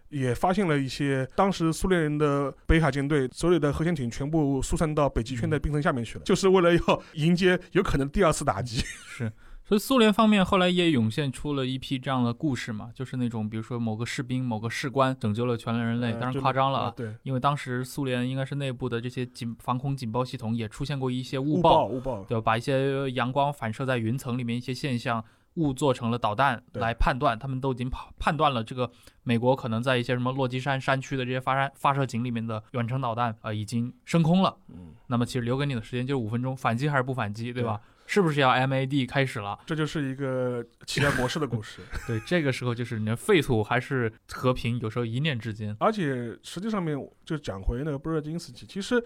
[0.09, 8.77] 也发现了一些当时苏联人的北卡舰队所有的核潜艇全部疏散到北极圈的冰层下面去了，就是为了要迎接有可能第二次打击。
[8.77, 9.29] 是。
[9.67, 16.93] 所以苏联方面后来也涌现出了一批这样的故事嘛，就是那种比如说某个士兵、某个士官拯救了全人类，当然夸张了啊。
[16.95, 22.41] 对，因为当时苏联应该是内部的这些警防空警报系统也出现过一些误误报，报误报，对吧？
[22.41, 25.21] 把一些阳光反射在云层里面一些现象
[25.55, 28.89] 误做成了导弹来判断，他们都已经判判断了这个
[29.23, 34.55] 美国可能在一些什么落基山山区的这些发山发射井里面的远程导弹呃已经升空了。
[34.69, 37.81] 嗯，那么其实留给你的时间就是五分钟，反击还是不反击，对吧？
[38.07, 39.59] 是不是要 MAD 开始了？
[39.65, 41.81] 这就是一个期待模式的故事。
[42.07, 45.75] 对，这个时候就是你的废土还是和平，有时候一念之间。
[45.79, 48.99] 而且实际上面就讲回那个布热津斯基，其实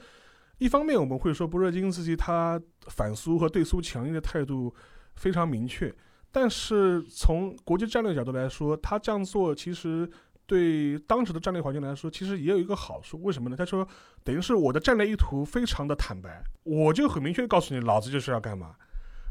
[0.60, 4.74] 一方面我们会说布热津斯基他反苏和对苏强硬的态度
[5.16, 5.94] 非常明确，
[6.32, 10.10] 但是从国际战略角度来说，他这样做其实。
[10.48, 13.56] 对当时的战略环境来说，其实也有一个好处，为什么呢？
[13.56, 13.88] 他说，
[14.22, 18.76] 等于是我的战略意图非常的坦白，我就很明确的告诉你，老子就是要干嘛，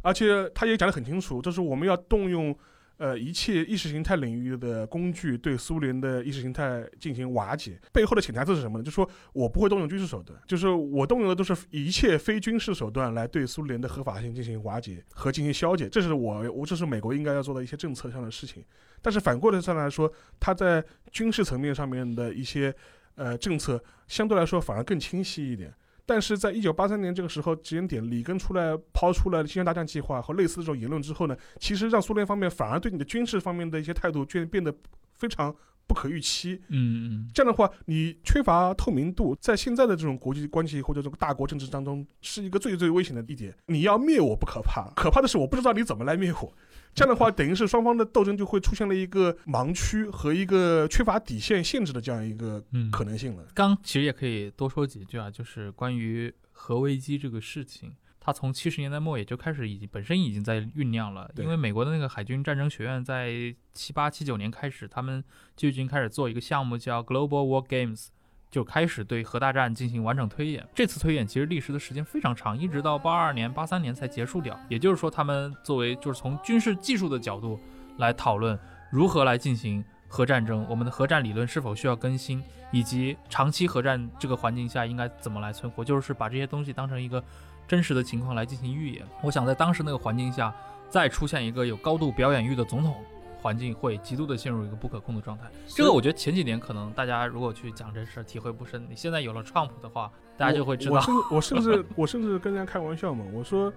[0.02, 2.56] 而且他也讲得很清楚，就是我们要动用
[2.96, 7.80] 呃一切意识形态领域的工具对苏联的意识形态进行瓦解。
[7.92, 8.84] 背后的潜台词是什么呢？
[8.84, 15.88] 就是说我不会动用军事手段，就是我动用的都是一切非军事手段来对苏联的合法性进行瓦解和进行消解。
[15.88, 18.64] 这是我我这是美国应该要做的一些政策上的事情。
[19.02, 22.74] 但是反过来上来说，他在军事层面上面的一些
[23.14, 25.74] 呃政策相对来说反而更清晰一点。
[26.06, 34.74] 但是在一九八三年这个时候时间点，里根出来抛出了星球大战计划和类似这种言论之后呢，其实让苏联方面反而对你的军事方面的一些态度却变得
[35.14, 35.54] 非常
[35.90, 36.60] 不可预期。
[36.68, 43.52] 嗯嗯，这样的话，你缺乏透明度，在现在的这种国际关系或者这个大国政治当中，是一个最最危险的一点。
[43.66, 46.54] 你要灭我不可怕，可怕的是我不知道你怎么来灭我。
[46.94, 53.44] 这样的话，等于是双方的斗争就会出现了一个盲区和一个缺乏底线限制的这样一个嗯可能性了。
[53.52, 61.28] 刚其实也可以多说几句啊，就是关于核危机这个事情，它从七十年代末也就开始已经本身已经在酝酿了。
[61.38, 63.32] 因为美国的那个海军战争学院在
[63.72, 65.24] 七八七九年开始，他们
[65.56, 68.08] 就已经开始做一个项目叫 Global War Games。
[68.50, 70.66] 就开始对核大战进行完整推演。
[70.74, 74.58] 这次推演其实历时的时间非常长，一直到八二年、八三年才结束掉。
[74.68, 77.60] 也就是说，他们作为就是从军事技术的角度
[77.98, 78.58] 来讨论
[78.90, 82.42] 如何来进行核战争，我们的核战理论是否需要更新，
[82.72, 87.22] 以及长期核战这个环境下应该怎么来存活，就是把这些东西当成一个
[87.70, 89.06] 真实的情况来进行预演。
[89.22, 90.52] 我想在当时那个环境下，
[90.88, 92.96] 再出现一个有高度表演欲的总统。
[93.42, 100.96] 环境会极度的陷入一个不可控的状态，这个我觉得前几年可能大家如果去讲这事儿体会不深，你现在有了 Trump 的话，大家就会知道。
[100.96, 103.72] 我甚至我甚至我甚至跟人家开玩笑嘛，我说，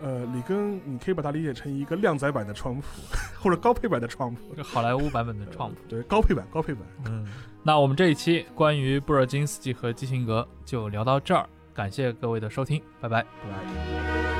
[0.00, 2.84] 呃，里根你可以把它理解成一个靓仔版的川普，
[3.42, 5.72] 或者高配版的川普，这好莱坞版本的 Trump。
[5.90, 6.84] 对，高配版，高配版。
[7.06, 7.26] 嗯，
[7.64, 14.37] 那我们这一期关于布尔津斯基和基辛格就聊到这儿，感谢各位的收听，拜拜，拜拜。